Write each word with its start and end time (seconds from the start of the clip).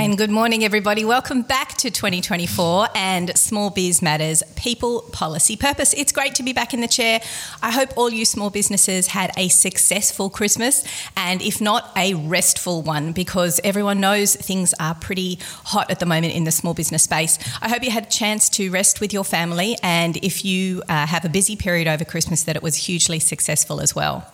And 0.00 0.16
good 0.16 0.30
morning, 0.30 0.64
everybody. 0.64 1.04
Welcome 1.04 1.42
back 1.42 1.74
to 1.74 1.90
2024 1.90 2.88
and 2.94 3.36
Small 3.36 3.68
Biz 3.68 4.00
Matters 4.00 4.42
People, 4.56 5.02
Policy, 5.12 5.58
Purpose. 5.58 5.92
It's 5.92 6.10
great 6.10 6.34
to 6.36 6.42
be 6.42 6.54
back 6.54 6.72
in 6.72 6.80
the 6.80 6.88
chair. 6.88 7.20
I 7.62 7.70
hope 7.70 7.90
all 7.98 8.08
you 8.08 8.24
small 8.24 8.48
businesses 8.48 9.08
had 9.08 9.30
a 9.36 9.48
successful 9.48 10.30
Christmas 10.30 10.84
and, 11.18 11.42
if 11.42 11.60
not, 11.60 11.92
a 11.98 12.14
restful 12.14 12.80
one 12.80 13.12
because 13.12 13.60
everyone 13.62 14.00
knows 14.00 14.34
things 14.36 14.72
are 14.80 14.94
pretty 14.94 15.38
hot 15.64 15.90
at 15.90 16.00
the 16.00 16.06
moment 16.06 16.32
in 16.32 16.44
the 16.44 16.50
small 16.50 16.72
business 16.72 17.02
space. 17.02 17.38
I 17.60 17.68
hope 17.68 17.82
you 17.82 17.90
had 17.90 18.06
a 18.06 18.10
chance 18.10 18.48
to 18.50 18.70
rest 18.70 19.02
with 19.02 19.12
your 19.12 19.24
family 19.24 19.76
and 19.82 20.16
if 20.24 20.46
you 20.46 20.82
uh, 20.88 21.06
have 21.06 21.26
a 21.26 21.28
busy 21.28 21.56
period 21.56 21.88
over 21.88 22.06
Christmas, 22.06 22.44
that 22.44 22.56
it 22.56 22.62
was 22.62 22.74
hugely 22.74 23.18
successful 23.18 23.82
as 23.82 23.94
well. 23.94 24.26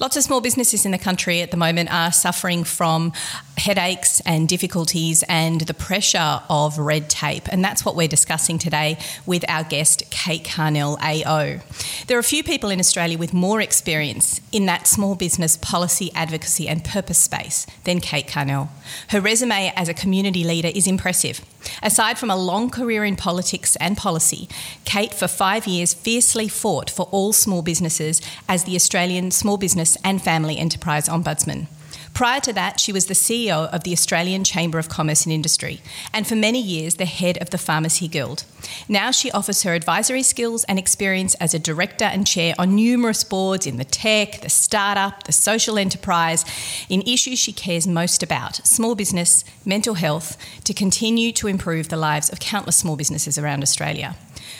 Lots 0.00 0.16
of 0.16 0.22
small 0.22 0.40
businesses 0.40 0.86
in 0.86 0.90
the 0.90 0.96
country 0.98 1.42
at 1.42 1.50
the 1.50 1.58
moment 1.58 1.92
are 1.92 2.12
suffering 2.12 2.64
from 2.64 3.12
headaches 3.58 4.20
and 4.20 4.48
difficulties 4.48 5.01
and 5.28 5.62
the 5.62 5.74
pressure 5.74 6.40
of 6.48 6.78
red 6.78 7.10
tape. 7.10 7.48
And 7.48 7.64
that's 7.64 7.84
what 7.84 7.96
we're 7.96 8.08
discussing 8.08 8.58
today 8.58 8.98
with 9.26 9.44
our 9.48 9.64
guest, 9.64 10.04
Kate 10.10 10.44
Carnell, 10.44 10.96
AO. 11.00 11.60
There 12.06 12.16
are 12.16 12.20
a 12.20 12.24
few 12.24 12.44
people 12.44 12.70
in 12.70 12.78
Australia 12.78 13.18
with 13.18 13.32
more 13.34 13.60
experience 13.60 14.40
in 14.52 14.66
that 14.66 14.86
small 14.86 15.14
business 15.14 15.56
policy 15.56 16.10
advocacy 16.14 16.68
and 16.68 16.84
purpose 16.84 17.18
space 17.18 17.66
than 17.84 18.00
Kate 18.00 18.28
Carnell. 18.28 18.68
Her 19.08 19.20
resume 19.20 19.72
as 19.74 19.88
a 19.88 19.94
community 19.94 20.44
leader 20.44 20.70
is 20.72 20.86
impressive. 20.86 21.40
Aside 21.82 22.18
from 22.18 22.30
a 22.30 22.36
long 22.36 22.70
career 22.70 23.04
in 23.04 23.16
politics 23.16 23.76
and 23.76 23.96
policy, 23.96 24.48
Kate, 24.84 25.14
for 25.14 25.28
five 25.28 25.66
years, 25.66 25.94
fiercely 25.94 26.48
fought 26.48 26.90
for 26.90 27.08
all 27.10 27.32
small 27.32 27.62
businesses 27.62 28.20
as 28.48 28.64
the 28.64 28.76
Australian 28.76 29.30
Small 29.30 29.56
Business 29.56 29.96
and 30.04 30.22
Family 30.22 30.58
Enterprise 30.58 31.08
Ombudsman. 31.08 31.66
Prior 32.14 32.40
to 32.40 32.52
that, 32.52 32.78
she 32.78 32.92
was 32.92 33.06
the 33.06 33.14
CEO 33.14 33.72
of 33.72 33.84
the 33.84 33.92
Australian 33.92 34.44
Chamber 34.44 34.78
of 34.78 34.88
Commerce 34.88 35.24
and 35.24 35.32
Industry, 35.32 35.80
and 36.12 36.26
for 36.26 36.36
many 36.36 36.60
years, 36.60 36.96
the 36.96 37.06
head 37.06 37.38
of 37.38 37.50
the 37.50 37.58
Pharmacy 37.58 38.06
Guild. 38.06 38.44
Now 38.86 39.10
she 39.10 39.30
offers 39.30 39.62
her 39.62 39.74
advisory 39.74 40.22
skills 40.22 40.64
and 40.64 40.78
experience 40.78 41.34
as 41.36 41.54
a 41.54 41.58
director 41.58 42.04
and 42.04 42.26
chair 42.26 42.54
on 42.58 42.76
numerous 42.76 43.24
boards 43.24 43.66
in 43.66 43.78
the 43.78 43.84
tech, 43.84 44.42
the 44.42 44.50
startup, 44.50 45.24
the 45.24 45.32
social 45.32 45.78
enterprise, 45.78 46.44
in 46.90 47.00
issues 47.02 47.38
she 47.38 47.52
cares 47.52 47.86
most 47.86 48.22
about 48.22 48.56
small 48.66 48.94
business, 48.94 49.42
mental 49.64 49.94
health, 49.94 50.36
to 50.64 50.74
continue 50.74 51.32
to 51.32 51.48
improve 51.48 51.88
the 51.88 51.96
lives 51.96 52.30
of 52.30 52.40
countless 52.40 52.76
small 52.76 52.96
businesses 52.96 53.38
around 53.38 53.62
Australia. 53.62 54.16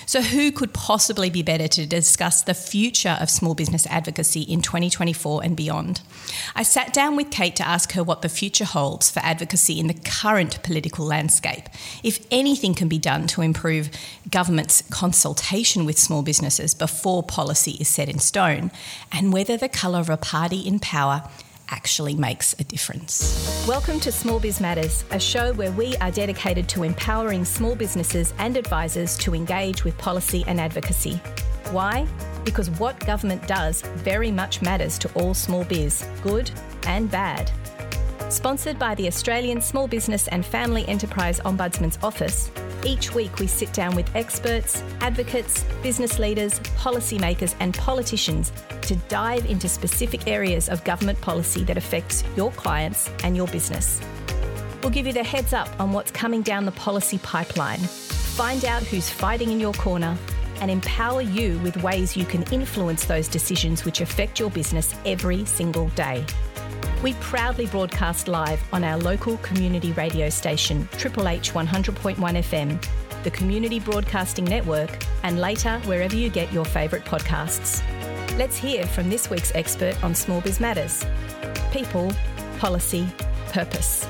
So, 0.07 0.23
who 0.23 0.53
could 0.53 0.73
possibly 0.73 1.31
be 1.31 1.43
better 1.43 1.69
to 1.69 1.87
discuss 1.87 2.43
the 2.43 2.55
future 2.55 3.17
of 3.21 3.31
small 3.31 3.55
business 3.55 3.87
advocacy 3.87 4.43
in 4.43 4.63
2024 4.63 5.45
and 5.45 5.57
beyond? 5.57 6.01
I 6.55 6.63
sat 6.63 6.93
down 6.93 7.17
with 7.17 7.31
Kate 7.31 7.57
to 7.57 7.67
ask 7.67 7.93
her 7.93 8.03
what 8.03 8.23
the 8.23 8.29
future 8.29 8.65
holds 8.65 9.11
for 9.11 9.21
advocacy 9.21 9.79
in 9.79 9.87
the 9.87 9.95
current 9.95 10.63
political 10.63 11.05
landscape, 11.05 11.69
if 12.03 12.27
anything 12.31 12.75
can 12.75 12.89
be 12.89 12.99
done 12.99 13.27
to 13.29 13.43
improve 13.43 13.91
government's 14.31 14.83
consultation 14.91 15.85
with 15.85 15.99
small 15.99 16.23
businesses 16.23 16.75
before 16.75 17.23
policy 17.23 17.73
is 17.73 17.89
set 17.89 18.09
in 18.09 18.19
stone, 18.19 18.71
and 19.11 19.33
whether 19.33 19.57
the 19.57 19.69
colour 19.69 20.01
of 20.01 20.11
a 20.11 20.17
party 20.17 20.61
in 20.61 20.79
power 20.79 21.29
actually 21.71 22.15
makes 22.15 22.55
a 22.59 22.65
difference. 22.65 23.65
Welcome 23.67 24.01
to 24.01 24.13
Small 24.13 24.41
Biz 24.41 24.61
Matters, 24.61 25.05
a 25.11 25.19
show 25.19 25.53
where 25.55 25.73
we 25.73 25.97
are 25.99 26.11
dedicated 26.11 26.69
to 26.71 26.83
empowering 26.83 27.45
small 27.45 27.75
businesses 27.75 28.35
and 28.39 28.57
advisors 28.57 29.17
to 29.19 29.35
engage 29.35 29.85
with 29.85 29.97
policy 29.99 30.45
and 30.47 30.61
advocacy. 30.61 31.21
Why? 31.71 32.07
Because 32.45 32.71
what 32.71 32.99
government 33.07 33.47
does 33.47 33.83
very 33.83 34.31
much 34.31 34.63
matters 34.63 34.99
to 34.99 35.13
all 35.15 35.35
small 35.35 35.65
biz, 35.65 36.05
good 36.23 36.51
and 36.87 37.11
bad. 37.11 37.51
Sponsored 38.33 38.79
by 38.79 38.95
the 38.95 39.07
Australian 39.09 39.61
Small 39.61 39.87
Business 39.87 40.27
and 40.29 40.45
Family 40.45 40.89
Enterprise 40.89 41.39
Ombudsman's 41.41 41.99
Office, 42.03 42.51
each 42.83 43.15
week 43.15 43.39
we 43.39 43.47
sit 43.47 43.71
down 43.75 43.95
with 43.95 44.09
experts, 44.17 44.83
advocates, 45.03 45.65
business 45.83 46.19
leaders, 46.19 46.59
policymakers, 46.79 47.55
and 47.61 47.75
politicians 47.75 48.51
to 48.81 48.97
dive 49.11 49.45
into 49.45 49.69
specific 49.69 50.27
areas 50.27 50.71
of 50.71 50.83
government 50.83 51.21
policy 51.21 51.63
that 51.65 51.77
affects 51.77 52.25
your 52.35 52.51
clients 52.53 53.11
and 53.23 53.37
your 53.37 53.49
business. 53.49 54.01
We'll 54.83 54.93
give 54.93 55.07
you 55.07 55.13
the 55.13 55.23
heads 55.23 55.53
up 55.53 55.69
on 55.79 55.93
what's 55.93 56.11
coming 56.11 56.41
down 56.41 56.65
the 56.65 56.73
policy 56.73 57.19
pipeline, 57.19 57.81
find 57.81 58.65
out 58.65 58.83
who's 58.83 59.11
fighting 59.11 59.51
in 59.51 59.61
your 59.61 59.75
corner, 59.75 60.17
and 60.63 60.71
empower 60.71 61.21
you 61.21 61.59
with 61.59 61.83
ways 61.83 62.17
you 62.17 62.25
can 62.25 62.45
influence 62.45 63.05
those 63.05 63.29
decisions 63.29 63.85
which 63.85 64.01
affect 64.01 64.41
your 64.41 64.51
business 64.51 64.95
every 65.05 65.45
single 65.45 65.89
day. 65.91 66.25
We 67.03 67.15
proudly 67.15 67.67
broadcast 67.67 68.29
live 68.29 68.63
on 68.73 68.85
our 68.85 68.97
local 68.97 69.37
community 69.39 69.91
radio 69.93 70.29
station, 70.29 70.89
Triple 70.93 71.27
H 71.27 71.53
100.1 71.53 72.17
FM, 72.17 73.23
the 73.25 73.31
Community 73.33 73.81
Broadcasting 73.81 74.45
Network, 74.45 75.05
and 75.25 75.41
later 75.41 75.81
wherever 75.81 76.15
you 76.15 76.31
get 76.31 76.53
your 76.53 76.65
favourite 76.65 77.05
podcasts. 77.05 77.83
Let's 78.39 78.57
hear 78.57 78.87
from 78.87 79.11
this 79.11 79.29
week's 79.31 79.53
expert 79.57 80.03
on 80.05 80.15
Small 80.15 80.41
Biz 80.41 80.61
Matters 80.61 81.05
people, 81.73 82.13
policy, 82.59 83.09
purpose. 83.49 84.07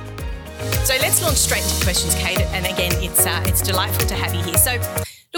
So 0.85 0.95
let's 1.01 1.23
launch 1.23 1.39
straight 1.39 1.63
into 1.63 1.83
questions, 1.85 2.15
Kate. 2.17 2.41
And 2.41 2.67
again, 2.67 2.93
it's 3.03 3.25
uh, 3.25 3.43
it's 3.47 3.63
delightful 3.63 4.07
to 4.09 4.15
have 4.15 4.35
you 4.35 4.43
here. 4.43 4.59
So 4.59 4.79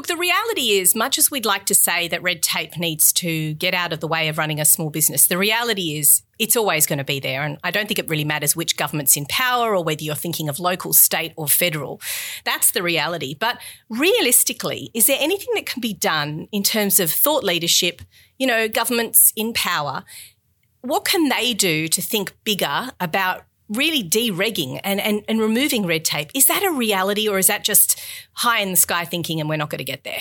Look, 0.05 0.19
the 0.19 0.21
reality 0.21 0.73
is, 0.73 0.95
much 0.95 1.17
as 1.17 1.31
we'd 1.31 1.47
like 1.47 1.65
to 1.65 1.75
say 1.75 2.09
that 2.09 2.23
red 2.23 2.43
tape 2.43 2.77
needs 2.77 3.11
to 3.15 3.55
get 3.55 3.73
out 3.73 3.91
of 3.91 4.01
the 4.01 4.07
way 4.07 4.29
of 4.29 4.37
running 4.37 4.61
a 4.61 4.67
small 4.67 4.91
business, 4.91 5.29
the 5.29 5.39
reality 5.39 5.97
is 5.97 6.21
it's 6.39 6.57
always 6.57 6.85
going 6.85 6.99
to 6.99 7.05
be 7.05 7.21
there. 7.21 7.41
And 7.43 7.57
I 7.65 7.71
don't 7.71 7.89
think 7.89 7.99
it 7.99 8.11
really 8.11 8.23
matters 8.23 8.55
which 8.55 8.77
government's 8.77 9.17
in 9.17 9.25
power 9.25 9.75
or 9.75 9.83
whether 9.83 10.05
you're 10.05 10.15
thinking 10.15 10.51
of 10.51 10.61
local, 10.61 10.93
state, 10.93 11.33
or 11.37 11.49
federal. 11.49 12.03
That's 12.45 12.71
the 12.71 12.83
reality. 12.83 13.35
But 13.35 13.59
realistically, 13.89 14.91
is 14.93 15.07
there 15.07 15.17
anything 15.19 15.55
that 15.55 15.65
can 15.65 15.81
be 15.81 15.95
done 15.95 16.49
in 16.53 16.63
terms 16.63 17.01
of 17.01 17.11
thought 17.11 17.43
leadership, 17.43 18.03
you 18.37 18.47
know, 18.47 18.69
governments 18.69 19.33
in 19.37 19.55
power? 19.55 20.05
What 20.83 21.07
can 21.07 21.31
they 21.31 21.55
do 21.55 21.89
to 21.89 22.03
think 22.03 22.37
bigger 22.45 22.91
about 23.01 23.45
really 23.69 24.03
deregging 24.03 24.81
and, 24.85 25.01
and, 25.01 25.23
and 25.29 25.41
removing 25.41 25.87
red 25.87 26.05
tape. 26.05 26.31
Is 26.35 26.47
that 26.47 26.63
a 26.63 26.71
reality 26.71 27.29
or 27.29 27.39
is 27.39 27.47
that 27.47 27.65
just 27.65 28.01
high 28.35 28.61
in 28.61 28.71
the 28.71 28.77
sky 28.77 29.05
thinking 29.05 29.41
and 29.41 29.49
we're 29.49 29.57
not 29.57 29.71
going 29.71 29.79
to 29.79 29.85
get 29.85 30.05
there? 30.05 30.21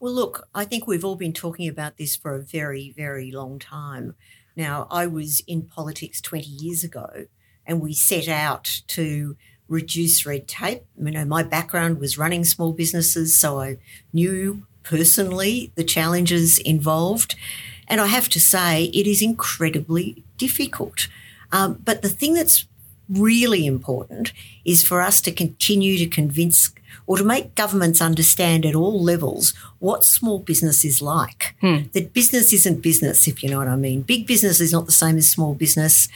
Well, 0.00 0.12
look, 0.12 0.48
I 0.54 0.64
think 0.64 0.86
we've 0.86 1.04
all 1.04 1.16
been 1.16 1.32
talking 1.32 1.68
about 1.68 1.96
this 1.96 2.16
for 2.16 2.34
a 2.34 2.42
very, 2.42 2.94
very 2.96 3.30
long 3.32 3.58
time. 3.58 4.14
Now, 4.56 4.86
I 4.90 5.06
was 5.06 5.42
in 5.46 5.62
politics 5.62 6.20
20 6.20 6.46
years 6.46 6.84
ago 6.84 7.26
and 7.66 7.80
we 7.80 7.92
set 7.92 8.28
out 8.28 8.82
to 8.88 9.36
reduce 9.68 10.24
red 10.24 10.48
tape. 10.48 10.84
You 10.96 11.10
know, 11.10 11.24
my 11.24 11.42
background 11.42 11.98
was 11.98 12.16
running 12.16 12.44
small 12.44 12.72
businesses, 12.72 13.36
so 13.36 13.60
I 13.60 13.76
knew 14.12 14.66
personally 14.82 15.72
the 15.74 15.84
challenges 15.84 16.58
involved. 16.58 17.34
And 17.86 18.00
I 18.00 18.06
have 18.06 18.28
to 18.30 18.40
say, 18.40 18.84
it 18.84 19.06
is 19.06 19.20
incredibly 19.20 20.24
difficult. 20.38 21.08
Um, 21.52 21.80
but 21.84 22.02
the 22.02 22.08
thing 22.08 22.34
that's 22.34 22.66
really 23.08 23.66
important 23.66 24.32
is 24.64 24.86
for 24.86 25.00
us 25.00 25.20
to 25.22 25.32
continue 25.32 25.98
to 25.98 26.06
convince 26.06 26.72
or 27.06 27.16
to 27.16 27.24
make 27.24 27.54
governments 27.54 28.02
understand 28.02 28.66
at 28.66 28.74
all 28.74 29.02
levels 29.02 29.54
what 29.78 30.04
small 30.04 30.38
business 30.38 30.84
is 30.84 31.00
like. 31.00 31.54
Hmm. 31.60 31.84
That 31.94 32.12
business 32.12 32.52
isn't 32.52 32.82
business, 32.82 33.26
if 33.26 33.42
you 33.42 33.48
know 33.48 33.58
what 33.58 33.68
I 33.68 33.76
mean. 33.76 34.02
Big 34.02 34.26
business 34.26 34.60
is 34.60 34.72
not 34.72 34.86
the 34.86 34.92
same 34.92 35.16
as 35.16 35.28
small 35.28 35.54
business. 35.54 36.08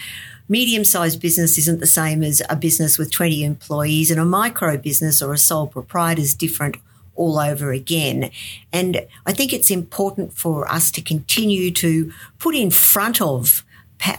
Medium 0.49 0.85
sized 0.85 1.21
business 1.21 1.57
isn't 1.57 1.81
the 1.81 1.87
same 1.87 2.23
as 2.23 2.43
a 2.51 2.57
business 2.57 2.99
with 2.99 3.11
20 3.11 3.43
employees, 3.43 4.11
and 4.11 4.21
a 4.21 4.25
micro 4.25 4.77
business 4.77 5.23
or 5.23 5.33
a 5.33 5.39
sole 5.39 5.67
proprietor 5.67 6.21
is 6.21 6.35
different 6.35 6.77
all 7.15 7.39
over 7.39 7.73
again. 7.73 8.31
And 8.73 9.07
I 9.25 9.33
think 9.33 9.53
it's 9.53 9.71
important 9.71 10.33
for 10.35 10.71
us 10.71 10.91
to 10.93 11.03
continue 11.03 11.71
to 11.73 12.13
put 12.39 12.55
in 12.55 12.71
front 12.71 13.21
of 13.21 13.65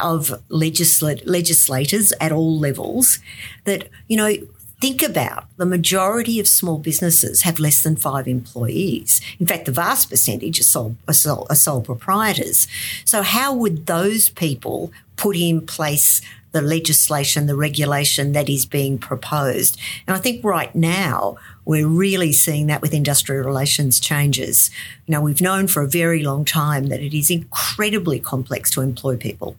of 0.02 0.42
legislat- 0.50 1.24
legislators 1.26 2.14
at 2.20 2.32
all 2.32 2.58
levels 2.58 3.20
that, 3.66 3.90
you 4.08 4.18
know, 4.18 4.36
think 4.82 5.02
about 5.02 5.46
the 5.58 5.66
majority 5.66 6.40
of 6.40 6.48
small 6.48 6.78
businesses 6.78 7.44
have 7.44 7.58
less 7.58 7.84
than 7.84 7.96
five 7.96 8.28
employees. 8.28 9.22
In 9.40 9.48
fact, 9.48 9.66
the 9.66 9.72
vast 9.72 10.10
percentage 10.10 10.60
are 10.60 10.64
sole, 10.64 10.98
are 11.08 11.14
sole, 11.14 11.48
are 11.50 11.56
sole 11.56 11.82
proprietors. 11.82 12.68
So, 13.06 13.22
how 13.22 13.54
would 13.54 13.86
those 13.86 14.30
people 14.30 14.92
put 15.16 15.38
in 15.38 15.66
place 15.66 16.22
the 16.54 16.62
legislation, 16.62 17.46
the 17.46 17.56
regulation 17.56 18.32
that 18.32 18.50
is 18.50 18.66
being 18.66 18.98
proposed? 18.98 19.78
And 20.08 20.16
I 20.16 20.20
think 20.20 20.44
right 20.44 20.74
now, 20.74 21.38
we're 21.66 21.88
really 21.88 22.34
seeing 22.34 22.68
that 22.68 22.82
with 22.82 22.94
industrial 22.94 23.46
relations 23.46 24.00
changes. 24.00 24.70
You 25.06 25.14
know, 25.14 25.22
we've 25.22 25.42
known 25.42 25.68
for 25.68 25.82
a 25.82 25.88
very 25.88 26.22
long 26.24 26.44
time 26.44 26.88
that 26.88 27.00
it 27.00 27.18
is 27.18 27.30
incredibly 27.30 28.20
complex 28.20 28.70
to 28.72 28.82
employ 28.82 29.16
people 29.16 29.56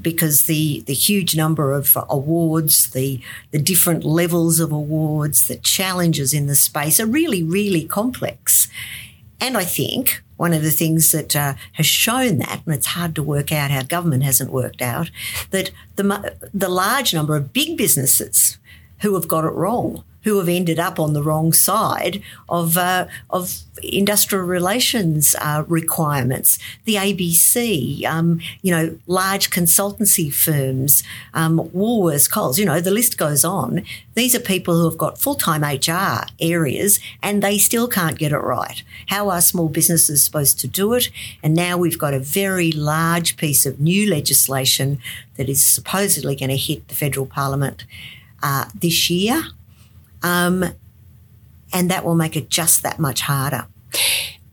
because 0.00 0.44
the, 0.44 0.82
the 0.86 0.94
huge 0.94 1.36
number 1.36 1.72
of 1.72 1.98
awards, 2.08 2.90
the, 2.90 3.20
the 3.50 3.58
different 3.58 4.04
levels 4.04 4.58
of 4.58 4.72
awards, 4.72 5.48
the 5.48 5.56
challenges 5.56 6.32
in 6.32 6.46
the 6.46 6.54
space 6.54 6.98
are 6.98 7.06
really, 7.06 7.42
really 7.42 7.84
complex. 7.84 8.68
And 9.44 9.58
I 9.58 9.64
think 9.64 10.22
one 10.38 10.54
of 10.54 10.62
the 10.62 10.70
things 10.70 11.12
that 11.12 11.36
uh, 11.36 11.52
has 11.72 11.84
shown 11.84 12.38
that, 12.38 12.62
and 12.64 12.74
it's 12.74 12.86
hard 12.86 13.14
to 13.16 13.22
work 13.22 13.52
out 13.52 13.70
how 13.70 13.82
government 13.82 14.22
hasn't 14.22 14.50
worked 14.50 14.80
out, 14.80 15.10
that 15.50 15.70
the, 15.96 16.34
the 16.54 16.70
large 16.70 17.12
number 17.12 17.36
of 17.36 17.52
big 17.52 17.76
businesses 17.76 18.56
who 19.02 19.12
have 19.14 19.28
got 19.28 19.44
it 19.44 19.50
wrong 19.50 20.02
who 20.24 20.38
have 20.38 20.48
ended 20.48 20.78
up 20.78 20.98
on 20.98 21.12
the 21.12 21.22
wrong 21.22 21.52
side 21.52 22.22
of, 22.48 22.76
uh, 22.76 23.06
of 23.30 23.60
industrial 23.82 24.44
relations 24.44 25.34
uh, 25.40 25.64
requirements, 25.68 26.58
the 26.84 26.94
ABC, 26.94 28.04
um, 28.04 28.40
you 28.62 28.70
know, 28.70 28.98
large 29.06 29.50
consultancy 29.50 30.32
firms, 30.32 31.02
um, 31.32 31.58
Woolworths, 31.74 32.30
Coles, 32.30 32.58
you 32.58 32.64
know, 32.64 32.80
the 32.80 32.90
list 32.90 33.18
goes 33.18 33.44
on. 33.44 33.84
These 34.14 34.34
are 34.34 34.40
people 34.40 34.74
who 34.78 34.88
have 34.88 34.98
got 34.98 35.18
full 35.18 35.34
time 35.34 35.62
HR 35.62 36.26
areas 36.40 37.00
and 37.22 37.42
they 37.42 37.58
still 37.58 37.88
can't 37.88 38.18
get 38.18 38.32
it 38.32 38.38
right. 38.38 38.82
How 39.08 39.28
are 39.28 39.40
small 39.40 39.68
businesses 39.68 40.24
supposed 40.24 40.58
to 40.60 40.68
do 40.68 40.94
it? 40.94 41.10
And 41.42 41.54
now 41.54 41.76
we've 41.76 41.98
got 41.98 42.14
a 42.14 42.18
very 42.20 42.72
large 42.72 43.36
piece 43.36 43.66
of 43.66 43.80
new 43.80 44.08
legislation 44.08 44.98
that 45.36 45.48
is 45.48 45.64
supposedly 45.64 46.36
going 46.36 46.50
to 46.50 46.56
hit 46.56 46.88
the 46.88 46.94
federal 46.94 47.26
parliament 47.26 47.84
uh, 48.42 48.66
this 48.74 49.10
year. 49.10 49.44
Um, 50.24 50.64
and 51.72 51.90
that 51.90 52.04
will 52.04 52.14
make 52.14 52.34
it 52.34 52.48
just 52.48 52.82
that 52.82 52.98
much 52.98 53.20
harder. 53.20 53.66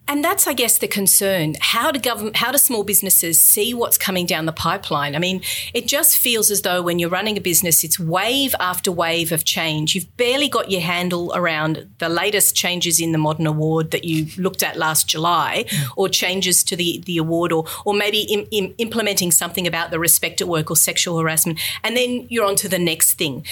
And 0.08 0.22
that's, 0.22 0.46
I 0.46 0.52
guess, 0.52 0.78
the 0.78 0.90
concern. 0.90 1.56
How 1.62 1.90
do 1.90 1.98
government, 1.98 2.36
how 2.36 2.52
do 2.52 2.58
small 2.58 2.84
businesses 2.84 3.42
see 3.42 3.74
what's 3.74 3.98
coming 3.98 4.26
down 4.26 4.46
the 4.46 4.52
pipeline? 4.52 5.16
I 5.16 5.20
mean, 5.20 5.42
it 5.74 5.88
just 5.88 6.18
feels 6.18 6.52
as 6.52 6.64
though 6.64 6.82
when 6.82 7.00
you're 7.00 7.10
running 7.10 7.38
a 7.38 7.40
business, 7.40 7.86
it's 7.86 7.98
wave 7.98 8.54
after 8.60 8.92
wave 8.92 9.32
of 9.32 9.46
change. 9.46 9.96
You've 9.96 10.18
barely 10.18 10.50
got 10.50 10.70
your 10.70 10.82
handle 10.82 11.32
around 11.34 11.88
the 12.00 12.10
latest 12.10 12.58
changes 12.58 13.00
in 13.00 13.14
the 13.14 13.18
modern 13.18 13.48
award 13.48 13.92
that 13.92 14.04
you 14.04 14.28
looked 14.36 14.64
at 14.64 14.76
last 14.76 15.08
July, 15.08 15.64
or 15.96 16.10
changes 16.10 16.62
to 16.66 16.76
the, 16.76 17.02
the 17.06 17.18
award, 17.18 17.54
or 17.54 17.64
or 17.86 17.94
maybe 17.94 18.24
in, 18.24 18.48
in 18.52 18.76
implementing 18.80 19.32
something 19.32 19.66
about 19.66 19.92
the 19.92 20.00
respect 20.00 20.42
at 20.42 20.48
work 20.50 20.70
or 20.70 20.76
sexual 20.76 21.20
harassment, 21.20 21.58
and 21.86 21.96
then 21.96 22.28
you're 22.30 22.46
on 22.46 22.58
to 22.58 22.68
the 22.68 22.80
next 22.80 23.14
thing. 23.14 23.46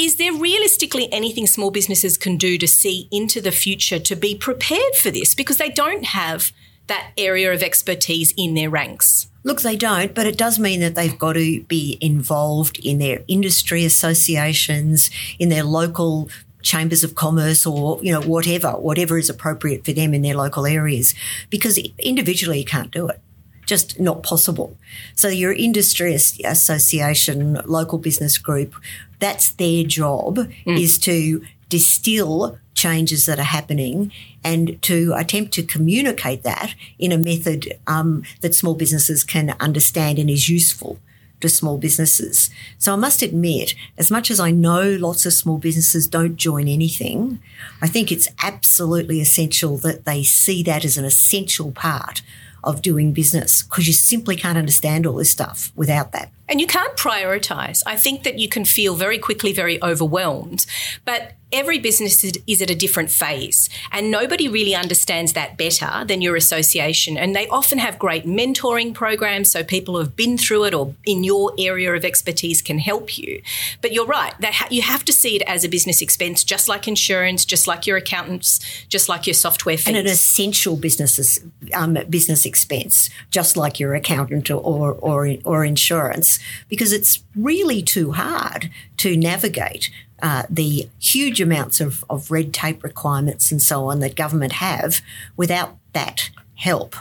Is 0.00 0.16
there 0.16 0.32
realistically 0.32 1.12
anything 1.12 1.46
small 1.46 1.70
businesses 1.70 2.16
can 2.16 2.38
do 2.38 2.56
to 2.56 2.66
see 2.66 3.06
into 3.12 3.38
the 3.38 3.50
future 3.50 3.98
to 3.98 4.16
be 4.16 4.34
prepared 4.34 4.94
for 4.94 5.10
this? 5.10 5.34
Because 5.34 5.58
they 5.58 5.68
don't 5.68 6.06
have 6.06 6.52
that 6.86 7.10
area 7.18 7.52
of 7.52 7.62
expertise 7.62 8.32
in 8.34 8.54
their 8.54 8.70
ranks. 8.70 9.28
Look, 9.44 9.60
they 9.60 9.76
don't, 9.76 10.14
but 10.14 10.26
it 10.26 10.38
does 10.38 10.58
mean 10.58 10.80
that 10.80 10.94
they've 10.94 11.18
got 11.18 11.34
to 11.34 11.62
be 11.64 11.98
involved 12.00 12.78
in 12.82 12.96
their 12.96 13.24
industry 13.28 13.84
associations, 13.84 15.10
in 15.38 15.50
their 15.50 15.64
local 15.64 16.30
chambers 16.62 17.04
of 17.04 17.14
commerce 17.14 17.66
or 17.66 18.02
you 18.02 18.12
know 18.12 18.20
whatever 18.22 18.72
whatever 18.72 19.16
is 19.16 19.30
appropriate 19.30 19.82
for 19.82 19.92
them 19.92 20.12
in 20.12 20.20
their 20.20 20.34
local 20.34 20.66
areas 20.66 21.14
because 21.48 21.78
individually 21.98 22.58
you 22.58 22.66
can't 22.66 22.90
do 22.90 23.08
it 23.08 23.18
just 23.64 23.98
not 23.98 24.22
possible 24.22 24.76
so 25.14 25.26
your 25.28 25.54
industry 25.54 26.12
association 26.12 27.54
local 27.64 27.96
business 27.96 28.36
group 28.36 28.74
that's 29.20 29.50
their 29.52 29.84
job 29.84 30.36
mm. 30.36 30.78
is 30.78 30.98
to 31.00 31.44
distill 31.68 32.58
changes 32.74 33.26
that 33.26 33.38
are 33.38 33.42
happening 33.42 34.10
and 34.42 34.80
to 34.82 35.14
attempt 35.16 35.52
to 35.52 35.62
communicate 35.62 36.42
that 36.42 36.74
in 36.98 37.12
a 37.12 37.18
method 37.18 37.78
um, 37.86 38.22
that 38.40 38.54
small 38.54 38.74
businesses 38.74 39.22
can 39.22 39.54
understand 39.60 40.18
and 40.18 40.30
is 40.30 40.48
useful 40.48 40.98
to 41.40 41.48
small 41.48 41.78
businesses. 41.78 42.50
So 42.78 42.92
I 42.92 42.96
must 42.96 43.22
admit, 43.22 43.74
as 43.96 44.10
much 44.10 44.30
as 44.30 44.40
I 44.40 44.50
know 44.50 44.96
lots 45.00 45.24
of 45.26 45.32
small 45.32 45.58
businesses 45.58 46.06
don't 46.06 46.36
join 46.36 46.68
anything, 46.68 47.40
I 47.80 47.86
think 47.86 48.12
it's 48.12 48.28
absolutely 48.42 49.20
essential 49.20 49.78
that 49.78 50.04
they 50.04 50.22
see 50.22 50.62
that 50.64 50.84
as 50.84 50.98
an 50.98 51.04
essential 51.04 51.72
part 51.72 52.22
of 52.62 52.82
doing 52.82 53.12
business 53.12 53.62
because 53.62 53.86
you 53.86 53.94
simply 53.94 54.36
can't 54.36 54.58
understand 54.58 55.06
all 55.06 55.16
this 55.16 55.30
stuff 55.30 55.72
without 55.74 56.12
that. 56.12 56.30
And 56.50 56.60
you 56.60 56.66
can't 56.66 56.96
prioritize. 56.96 57.82
I 57.86 57.96
think 57.96 58.24
that 58.24 58.38
you 58.38 58.48
can 58.48 58.64
feel 58.64 58.96
very 58.96 59.18
quickly 59.18 59.52
very 59.52 59.82
overwhelmed, 59.82 60.66
but 61.04 61.34
every 61.52 61.78
business 61.78 62.24
is 62.24 62.62
at 62.62 62.70
a 62.70 62.74
different 62.74 63.10
phase 63.10 63.68
and 63.90 64.10
nobody 64.10 64.48
really 64.48 64.74
understands 64.74 65.32
that 65.32 65.56
better 65.56 66.04
than 66.04 66.22
your 66.22 66.36
association 66.36 67.16
and 67.16 67.34
they 67.34 67.48
often 67.48 67.78
have 67.78 67.98
great 67.98 68.24
mentoring 68.24 68.94
programs 68.94 69.50
so 69.50 69.64
people 69.64 69.94
who 69.94 70.00
have 70.00 70.14
been 70.14 70.38
through 70.38 70.64
it 70.64 70.74
or 70.74 70.94
in 71.04 71.24
your 71.24 71.52
area 71.58 71.92
of 71.92 72.04
expertise 72.04 72.62
can 72.62 72.78
help 72.78 73.18
you 73.18 73.42
but 73.80 73.92
you're 73.92 74.06
right 74.06 74.32
ha- 74.44 74.68
you 74.70 74.82
have 74.82 75.04
to 75.04 75.12
see 75.12 75.36
it 75.36 75.42
as 75.42 75.64
a 75.64 75.68
business 75.68 76.00
expense 76.00 76.44
just 76.44 76.68
like 76.68 76.86
insurance 76.86 77.44
just 77.44 77.66
like 77.66 77.86
your 77.86 77.96
accountants 77.96 78.60
just 78.88 79.08
like 79.08 79.26
your 79.26 79.34
software 79.34 79.76
fees. 79.76 79.88
and 79.88 79.96
an 79.96 80.06
essential 80.06 80.76
business 80.76 81.40
um, 81.74 81.98
business 82.08 82.46
expense 82.46 83.10
just 83.30 83.56
like 83.56 83.80
your 83.80 83.94
accountant 83.94 84.50
or, 84.50 84.92
or 84.92 85.36
or 85.44 85.64
insurance 85.64 86.38
because 86.68 86.92
it's 86.92 87.22
really 87.36 87.82
too 87.82 88.12
hard 88.12 88.70
to 88.98 89.16
navigate 89.16 89.90
uh, 90.22 90.42
the 90.50 90.88
huge 90.98 91.40
amounts 91.40 91.80
of, 91.80 92.04
of 92.10 92.30
red 92.30 92.52
tape 92.52 92.84
requirements 92.84 93.50
and 93.50 93.62
so 93.62 93.86
on 93.86 94.00
that 94.00 94.14
government 94.14 94.52
have 94.52 95.00
without 95.36 95.76
that 95.92 96.30
help. 96.56 96.94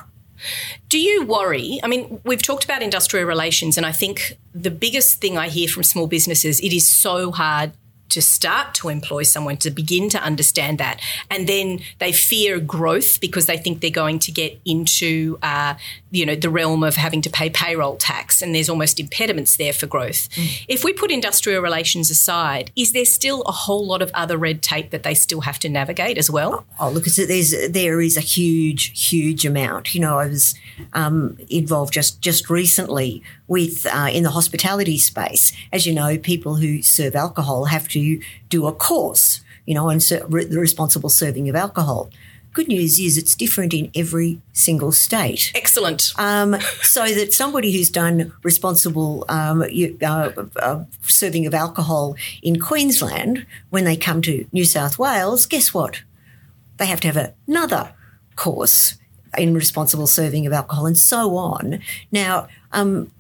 Do 0.88 0.97
you 0.97 1.25
worry? 1.25 1.80
I 1.83 1.88
mean, 1.88 2.21
we've 2.24 2.41
talked 2.41 2.63
about 2.63 2.81
industrial 2.81 3.27
relations, 3.27 3.75
and 3.75 3.86
I 3.86 3.91
think 3.91 4.38
the 4.53 4.71
biggest 4.71 5.19
thing 5.19 5.38
I 5.38 5.50
hear 5.50 5.68
from 5.68 5.83
small 5.83 6.07
businesses, 6.07 6.59
it 6.62 6.74
is 6.74 6.89
so 6.89 7.31
hard 7.31 7.74
to 8.09 8.21
start 8.21 8.73
to 8.75 8.89
employ 8.89 9.23
someone 9.23 9.57
to 9.57 9.71
begin 9.71 10.09
to 10.09 10.21
understand 10.21 10.77
that. 10.77 11.00
And 11.29 11.47
then 11.47 11.79
they 12.00 12.11
fear 12.11 12.59
growth 12.59 13.19
because 13.19 13.45
they 13.45 13.57
think 13.57 13.81
they're 13.81 13.89
going 13.89 14.19
to 14.19 14.31
get 14.31 14.59
into, 14.65 15.38
uh, 15.41 15.75
you 16.11 16.25
know, 16.25 16.35
the 16.35 16.50
realm 16.50 16.83
of 16.83 16.95
having 16.95 17.21
to 17.21 17.29
pay 17.29 17.50
payroll 17.50 17.97
tax 17.97 18.41
and 18.41 18.53
there's 18.53 18.69
almost 18.69 19.00
impediments 19.00 19.57
there 19.57 19.73
for 19.73 19.88
growth. 19.88 20.29
Mm. 20.31 20.65
If 20.67 20.83
we 20.83 20.94
put 20.94 21.11
industrial 21.11 21.61
relations 21.61 22.09
aside, 22.09 22.71
is 22.75 22.94
there 22.94 23.06
still 23.06 23.44
a 23.44 23.51
whole 23.51 23.85
lot 23.85 24.01
of 24.01 24.11
other 24.13 24.38
red 24.38 24.61
tape 24.61 24.91
that 24.91 25.03
they 25.03 25.13
still 25.13 25.41
have 25.41 25.59
to 25.59 25.69
navigate 25.69 26.17
as 26.17 26.29
well? 26.29 26.65
Oh, 26.79 26.89
look, 26.89 27.06
there's, 27.06 27.53
there 27.69 28.01
is 28.01 28.17
a 28.17 28.21
huge, 28.21 29.09
huge 29.09 29.45
amount. 29.45 29.94
You 29.94 30.01
know, 30.01 30.19
I 30.19 30.27
was 30.27 30.56
um, 30.94 31.38
involved 31.50 31.94
just, 31.94 32.21
just 32.21 32.50
recently 32.50 33.23
with 33.49 33.85
uh, 33.87 34.07
in 34.13 34.23
the 34.23 34.29
hospitality 34.29 34.97
space. 34.97 35.51
As 35.73 35.85
you 35.85 35.93
know, 35.93 36.17
people 36.17 36.55
who 36.55 36.81
serve 36.81 37.15
alcohol 37.15 37.65
have 37.65 37.89
to 37.89 38.21
do 38.47 38.67
a 38.67 38.71
course, 38.71 39.41
you 39.65 39.73
know, 39.73 39.89
on 39.89 39.99
ser- 39.99 40.25
the 40.29 40.59
responsible 40.59 41.09
serving 41.09 41.49
of 41.49 41.55
alcohol. 41.55 42.09
Good 42.53 42.67
news 42.67 42.99
is 42.99 43.17
it's 43.17 43.35
different 43.35 43.73
in 43.73 43.91
every 43.95 44.41
single 44.53 44.91
state. 44.91 45.51
Excellent. 45.53 46.13
Um, 46.17 46.59
so 46.81 47.07
that 47.07 47.33
somebody 47.33 47.71
who's 47.71 47.91
done 47.91 48.33
responsible 48.43 49.25
um, 49.29 49.63
uh, 50.01 50.31
uh, 50.55 50.83
serving 51.03 51.45
of 51.45 51.53
alcohol 51.53 52.15
in 52.41 52.59
Queensland, 52.59 53.45
when 53.69 53.83
they 53.83 53.95
come 53.95 54.21
to 54.23 54.47
New 54.51 54.65
South 54.65 54.97
Wales, 54.97 55.45
guess 55.45 55.73
what? 55.73 56.01
They 56.77 56.87
have 56.87 57.01
to 57.01 57.11
have 57.11 57.33
another 57.47 57.94
course 58.35 58.97
in 59.37 59.53
responsible 59.53 60.07
serving 60.07 60.47
of 60.47 60.53
alcohol 60.53 60.87
and 60.87 60.97
so 60.97 61.35
on. 61.35 61.79
Now, 62.11 62.47
um, 62.71 63.11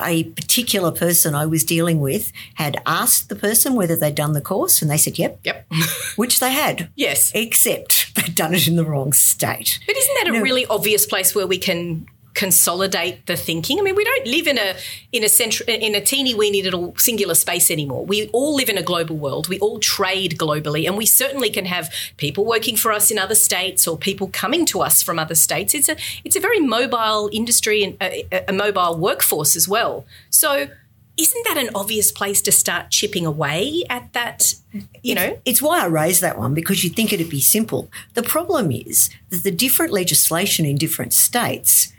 a 0.00 0.24
particular 0.24 0.90
person 0.90 1.34
I 1.34 1.46
was 1.46 1.64
dealing 1.64 2.00
with 2.00 2.32
had 2.54 2.80
asked 2.86 3.28
the 3.28 3.36
person 3.36 3.74
whether 3.74 3.96
they'd 3.96 4.14
done 4.14 4.32
the 4.32 4.40
course, 4.40 4.82
and 4.82 4.90
they 4.90 4.96
said, 4.96 5.18
"Yep, 5.18 5.40
yep," 5.44 5.66
which 6.16 6.40
they 6.40 6.52
had. 6.52 6.88
Yes, 6.94 7.32
except 7.34 8.14
they'd 8.16 8.34
done 8.34 8.54
it 8.54 8.68
in 8.68 8.76
the 8.76 8.84
wrong 8.84 9.12
state. 9.12 9.78
But 9.86 9.96
isn't 9.96 10.14
that 10.20 10.28
a 10.28 10.32
no. 10.32 10.40
really 10.40 10.66
obvious 10.66 11.06
place 11.06 11.34
where 11.34 11.46
we 11.46 11.58
can 11.58 12.06
consolidate 12.34 13.26
the 13.26 13.36
thinking. 13.36 13.78
I 13.78 13.82
mean, 13.82 13.94
we 13.94 14.04
don't 14.04 14.26
live 14.26 14.46
in 14.46 14.58
a 14.58 14.76
in 15.12 15.24
a 15.24 15.28
central 15.28 15.68
in 15.68 15.94
a 15.94 16.00
teeny 16.00 16.34
weeny 16.34 16.62
little 16.62 16.94
singular 16.96 17.34
space 17.34 17.70
anymore. 17.70 18.04
We 18.04 18.28
all 18.28 18.54
live 18.54 18.68
in 18.68 18.76
a 18.76 18.82
global 18.82 19.16
world. 19.16 19.48
We 19.48 19.58
all 19.60 19.78
trade 19.78 20.36
globally, 20.38 20.86
and 20.86 20.96
we 20.96 21.06
certainly 21.06 21.50
can 21.50 21.64
have 21.66 21.92
people 22.16 22.44
working 22.44 22.76
for 22.76 22.92
us 22.92 23.10
in 23.10 23.18
other 23.18 23.34
states 23.34 23.86
or 23.86 23.96
people 23.96 24.28
coming 24.28 24.66
to 24.66 24.82
us 24.82 25.02
from 25.02 25.18
other 25.18 25.34
states. 25.34 25.74
It's 25.74 25.88
a 25.88 25.96
it's 26.24 26.36
a 26.36 26.40
very 26.40 26.60
mobile 26.60 27.30
industry 27.32 27.84
and 27.84 27.96
a, 28.00 28.26
a 28.48 28.52
mobile 28.52 28.98
workforce 28.98 29.56
as 29.56 29.68
well. 29.68 30.04
So 30.30 30.68
isn't 31.16 31.46
that 31.46 31.56
an 31.56 31.70
obvious 31.74 32.10
place 32.10 32.42
to 32.42 32.50
start 32.50 32.90
chipping 32.90 33.24
away 33.24 33.84
at 33.88 34.12
that 34.12 34.54
you 35.02 35.14
know 35.14 35.38
it's 35.44 35.62
why 35.62 35.80
i 35.80 35.86
raised 35.86 36.20
that 36.20 36.36
one 36.36 36.54
because 36.54 36.82
you'd 36.82 36.96
think 36.96 37.12
it'd 37.12 37.30
be 37.30 37.40
simple 37.40 37.88
the 38.14 38.22
problem 38.22 38.72
is 38.72 39.10
that 39.30 39.44
the 39.44 39.50
different 39.52 39.92
legislation 39.92 40.66
in 40.66 40.76
different 40.76 41.12
states 41.12 41.93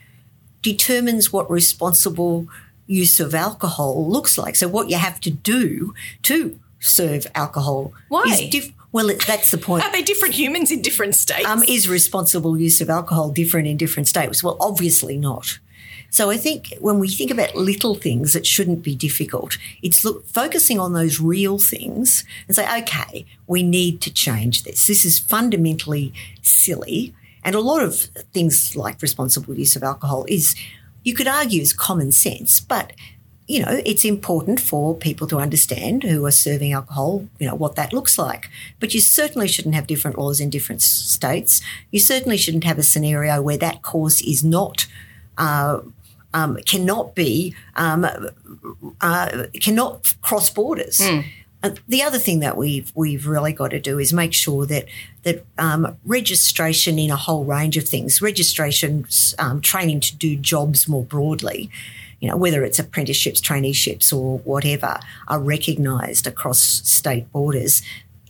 determines 0.66 1.32
what 1.32 1.50
responsible 1.50 2.48
use 2.88 3.20
of 3.20 3.36
alcohol 3.36 4.10
looks 4.10 4.38
like. 4.38 4.56
So 4.56 4.68
what 4.68 4.90
you 4.90 4.98
have 4.98 5.22
to 5.22 5.30
do 5.30 5.94
to 6.24 6.60
serve 6.80 7.28
alcohol 7.36 7.94
Why? 8.10 8.24
is 8.24 8.50
diff- 8.50 8.74
well, 8.92 9.12
that's 9.28 9.52
the 9.52 9.58
point. 9.58 9.84
Are 9.84 9.92
they 9.92 10.02
different 10.02 10.34
humans 10.34 10.72
in 10.72 10.82
different 10.82 11.16
states? 11.16 11.46
Um, 11.46 11.64
is 11.64 11.88
responsible 11.88 12.58
use 12.58 12.82
of 12.82 12.90
alcohol 12.90 13.30
different 13.30 13.68
in 13.68 13.78
different 13.78 14.08
states? 14.08 14.44
Well, 14.44 14.58
obviously 14.60 15.18
not. 15.18 15.60
So 16.10 16.30
I 16.30 16.38
think 16.38 16.74
when 16.80 16.98
we 17.00 17.10
think 17.10 17.30
about 17.30 17.56
little 17.56 17.96
things, 17.96 18.36
it 18.36 18.48
shouldn't 18.48 18.82
be 18.84 18.96
difficult. 18.96 19.58
It's 19.82 20.06
look, 20.06 20.26
focusing 20.26 20.80
on 20.80 20.94
those 20.94 21.20
real 21.20 21.60
things 21.60 22.24
and 22.48 22.56
say, 22.56 22.66
okay, 22.84 23.26
we 23.48 23.64
need 23.64 24.00
to 24.02 24.14
change 24.14 24.64
this. 24.64 24.88
This 24.88 25.04
is 25.04 25.20
fundamentally 25.20 26.14
silly. 26.42 27.14
And 27.46 27.56
a 27.56 27.62
lot 27.62 27.82
of 27.82 27.96
things 28.34 28.76
like 28.76 29.02
responsible 29.02 29.58
use 29.58 29.76
of 29.78 29.84
alcohol 29.84 30.26
is, 30.28 30.56
you 31.04 31.14
could 31.14 31.28
argue, 31.28 31.62
is 31.62 31.72
common 31.72 32.12
sense, 32.12 32.60
but 32.60 32.92
you 33.48 33.62
know, 33.62 33.80
it's 33.86 34.04
important 34.04 34.60
for 34.60 34.96
people 34.96 35.28
to 35.28 35.38
understand 35.38 36.02
who 36.02 36.26
are 36.26 36.32
serving 36.32 36.74
alcohol, 36.74 37.28
you 37.38 37.48
know, 37.48 37.54
what 37.54 37.76
that 37.76 37.94
looks 37.94 38.18
like. 38.18 38.50
But 38.80 38.96
you 38.96 39.00
certainly 39.00 39.48
shouldn't 39.48 39.76
have 39.76 39.86
different 39.86 40.18
laws 40.18 40.40
in 40.42 40.50
different 40.50 40.82
states. 40.82 41.62
You 41.92 42.00
certainly 42.00 42.38
shouldn't 42.38 42.64
have 42.64 42.80
a 42.80 42.84
scenario 42.84 43.44
where 43.44 43.58
that 43.58 43.84
course 43.84 44.20
is 44.22 44.44
not. 44.44 44.88
Uh, 45.38 45.82
um, 46.34 46.58
cannot 46.66 47.16
be 47.16 47.56
um, 47.78 48.06
uh, 49.00 49.46
cannot 49.62 50.14
cross 50.22 50.50
borders. 50.50 51.00
Mm. 51.00 51.24
The 51.88 52.04
other 52.04 52.20
thing 52.20 52.40
that 52.40 52.58
we've 52.58 52.92
we've 52.96 53.28
really 53.28 53.54
got 53.54 53.72
to 53.72 53.80
do 53.80 54.00
is 54.00 54.12
make 54.12 54.34
sure 54.34 54.66
that 54.66 54.86
that 55.24 55.46
um, 55.58 55.98
registration 56.06 57.00
in 57.00 57.10
a 57.10 57.16
whole 57.16 57.46
range 57.46 57.78
of 57.78 57.88
things, 57.88 58.22
registration, 58.22 59.06
um, 59.40 59.62
training 59.62 60.00
to 60.02 60.16
do 60.16 60.36
jobs 60.36 60.88
more 60.88 61.04
broadly, 61.04 61.70
you 62.20 62.30
know, 62.30 62.38
whether 62.38 62.64
it's 62.64 62.80
apprenticeships, 62.80 63.42
traineeships, 63.42 64.14
or 64.14 64.40
whatever, 64.40 65.00
are 65.28 65.40
recognised 65.40 66.28
across 66.28 66.60
state 66.60 67.32
borders. 67.32 67.82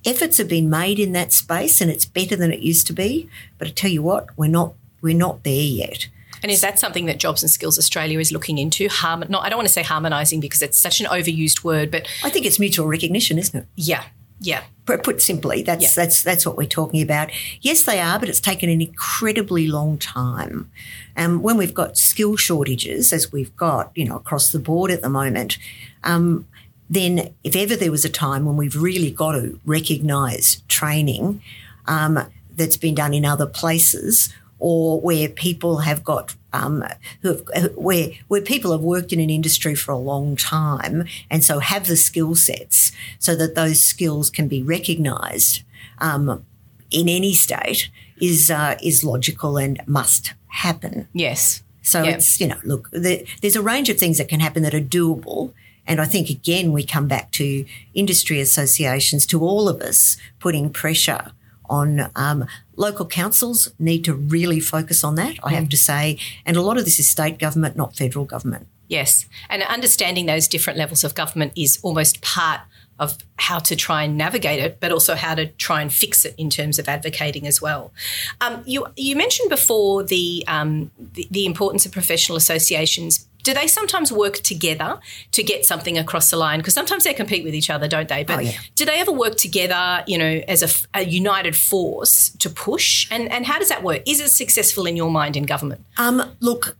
Efforts 0.06 0.38
have 0.38 0.48
been 0.48 0.70
made 0.70 1.00
in 1.00 1.13
that 1.13 1.34
space, 1.34 1.82
and 1.82 1.89
it's 1.89 2.06
better 2.06 2.36
than 2.36 2.51
it 2.51 2.60
used 2.60 2.86
to 2.88 2.94
be. 2.94 3.30
But 3.58 3.68
I 3.68 3.72
tell 3.72 3.92
you 3.92 4.04
what, 4.04 4.27
we're 4.38 4.48
not 4.48 4.74
we're 5.01 5.18
not 5.18 5.44
there 5.44 5.54
yet. 5.54 6.08
And 6.45 6.51
is 6.51 6.61
that 6.61 6.77
something 6.77 7.07
that 7.07 7.17
Jobs 7.17 7.41
and 7.41 7.49
Skills 7.49 7.79
Australia 7.79 8.19
is 8.19 8.31
looking 8.31 8.59
into? 8.59 8.87
Harm, 8.87 9.23
not, 9.29 9.43
I 9.43 9.49
don't 9.49 9.57
want 9.57 9.67
to 9.67 9.73
say 9.73 9.81
harmonising 9.81 10.41
because 10.41 10.61
it's 10.61 10.77
such 10.77 11.01
an 11.01 11.07
overused 11.07 11.63
word, 11.63 11.89
but 11.89 12.07
I 12.23 12.29
think 12.29 12.45
it's 12.45 12.59
mutual 12.59 12.85
recognition, 12.85 13.39
isn't 13.39 13.61
it? 13.61 13.65
Yeah, 13.75 14.03
yeah. 14.39 14.61
Put 14.85 15.23
simply, 15.23 15.63
that's 15.63 15.81
yeah. 15.81 15.89
that's 15.95 16.21
that's 16.21 16.45
what 16.45 16.55
we're 16.55 16.67
talking 16.67 17.01
about. 17.01 17.31
Yes, 17.61 17.81
they 17.81 17.99
are, 17.99 18.19
but 18.19 18.29
it's 18.29 18.39
taken 18.39 18.69
an 18.69 18.79
incredibly 18.79 19.65
long 19.65 19.97
time. 19.97 20.69
And 21.15 21.37
um, 21.37 21.41
when 21.41 21.57
we've 21.57 21.73
got 21.73 21.97
skill 21.97 22.35
shortages, 22.35 23.11
as 23.11 23.31
we've 23.31 23.55
got, 23.55 23.91
you 23.95 24.05
know, 24.05 24.15
across 24.15 24.51
the 24.51 24.59
board 24.59 24.91
at 24.91 25.01
the 25.01 25.09
moment, 25.09 25.57
um, 26.03 26.45
then 26.91 27.33
if 27.43 27.55
ever 27.55 27.75
there 27.75 27.89
was 27.89 28.05
a 28.05 28.09
time 28.09 28.45
when 28.45 28.55
we've 28.55 28.79
really 28.79 29.09
got 29.09 29.31
to 29.31 29.59
recognise 29.65 30.61
training 30.67 31.41
um, 31.87 32.19
that's 32.55 32.77
been 32.77 32.93
done 32.93 33.15
in 33.15 33.25
other 33.25 33.47
places, 33.47 34.31
or 34.67 35.00
where 35.00 35.29
people 35.29 35.81
have 35.81 36.03
got 36.03 36.36
um, 36.51 36.84
who 37.22 37.39
have, 37.53 37.75
where 37.75 38.10
where 38.27 38.41
people 38.41 38.72
have 38.72 38.81
worked 38.81 39.13
in 39.13 39.19
an 39.19 39.29
industry 39.29 39.75
for 39.75 39.91
a 39.91 39.98
long 39.98 40.36
time 40.36 41.05
and 41.29 41.43
so 41.43 41.60
have 41.60 41.86
the 41.86 41.95
skill 41.95 42.34
sets 42.34 42.91
so 43.19 43.36
that 43.36 43.53
those 43.53 43.79
skills 43.79 44.31
can 44.31 44.48
be 44.48 44.63
recognised 44.63 45.62
um, 46.00 46.43
in 46.89 47.07
any 47.07 47.36
state 47.36 47.91
is 48.19 48.50
uh, 48.50 48.75
is 48.81 49.03
logical 49.03 49.55
and 49.57 49.79
must 49.86 50.34
happen. 50.48 51.07
Yes. 51.13 51.62
So 51.84 52.01
yep. 52.01 52.15
it's 52.15 52.41
you 52.41 52.48
know 52.48 52.57
look 52.63 52.89
the, 52.89 53.24
there's 53.41 53.55
a 53.55 53.62
range 53.62 53.89
of 53.89 54.00
things 54.00 54.17
that 54.17 54.29
can 54.29 54.39
happen 54.39 54.63
that 54.63 54.74
are 54.74 54.79
doable. 54.79 55.53
And 55.86 56.01
I 56.01 56.05
think 56.05 56.31
again 56.31 56.72
we 56.72 56.84
come 56.84 57.07
back 57.07 57.29
to 57.34 57.65
industry 57.93 58.41
associations, 58.41 59.27
to 59.27 59.41
all 59.41 59.69
of 59.69 59.79
us 59.81 60.17
putting 60.39 60.72
pressure 60.72 61.34
on 61.69 62.10
um, 62.15 62.45
local 62.75 63.05
councils 63.05 63.72
need 63.79 64.03
to 64.05 64.13
really 64.13 64.60
focus 64.60 65.03
on 65.03 65.15
that, 65.15 65.38
I 65.43 65.53
have 65.53 65.69
to 65.69 65.77
say. 65.77 66.17
And 66.45 66.57
a 66.57 66.62
lot 66.62 66.77
of 66.77 66.86
this 66.86 67.00
is 67.00 67.10
state 67.10 67.39
government, 67.39 67.75
not 67.75 67.95
federal 67.95 68.25
government. 68.25 68.67
Yes. 68.88 69.25
And 69.50 69.63
understanding 69.63 70.25
those 70.25 70.48
different 70.48 70.77
levels 70.77 71.03
of 71.03 71.15
government 71.15 71.53
is 71.55 71.79
almost 71.81 72.22
part 72.22 72.62
of 72.98 73.17
how 73.38 73.60
to 73.60 73.75
try 73.75 74.03
and 74.03 74.17
navigate 74.17 74.60
it, 74.60 74.79
but 74.79 74.91
also 74.91 75.15
how 75.15 75.36
to 75.36 75.48
try 75.48 75.81
and 75.81 75.93
fix 75.93 76.24
it 76.24 76.34
in 76.38 76.50
terms 76.50 76.79
of 76.79 76.88
advocating 76.88 77.45
as 77.45 77.62
well. 77.62 77.91
Um, 78.39 78.63
you 78.65 78.86
you 78.95 79.15
mentioned 79.15 79.50
before 79.50 80.03
the, 80.03 80.45
um, 80.48 80.91
the, 80.98 81.27
the 81.29 81.45
importance 81.45 81.86
of 81.86 81.91
professional 81.91 82.38
associations 82.38 83.27
do 83.45 83.53
they 83.53 83.67
sometimes 83.67 84.11
work 84.11 84.37
together 84.37 84.99
to 85.31 85.43
get 85.43 85.65
something 85.65 85.97
across 85.99 86.31
the 86.31 86.35
line? 86.35 86.59
Because 86.59 86.73
sometimes 86.73 87.03
they 87.03 87.13
compete 87.13 87.43
with 87.43 87.53
each 87.53 87.69
other, 87.69 87.87
don't 87.87 88.09
they? 88.09 88.23
But 88.23 88.37
oh, 88.39 88.41
yeah. 88.41 88.57
do 88.75 88.85
they 88.85 88.99
ever 88.99 89.11
work 89.11 89.35
together, 89.35 90.03
you 90.07 90.17
know, 90.17 90.41
as 90.47 90.63
a, 90.63 90.99
a, 90.99 91.05
united 91.05 91.55
force 91.55 92.29
to 92.39 92.49
push? 92.49 93.07
And, 93.11 93.31
and 93.31 93.45
how 93.45 93.59
does 93.59 93.69
that 93.69 93.83
work? 93.83 94.01
Is 94.07 94.19
it 94.19 94.29
successful 94.29 94.87
in 94.87 94.97
your 94.97 95.11
mind 95.11 95.37
in 95.37 95.43
government? 95.43 95.85
Um, 95.99 96.35
look, 96.39 96.75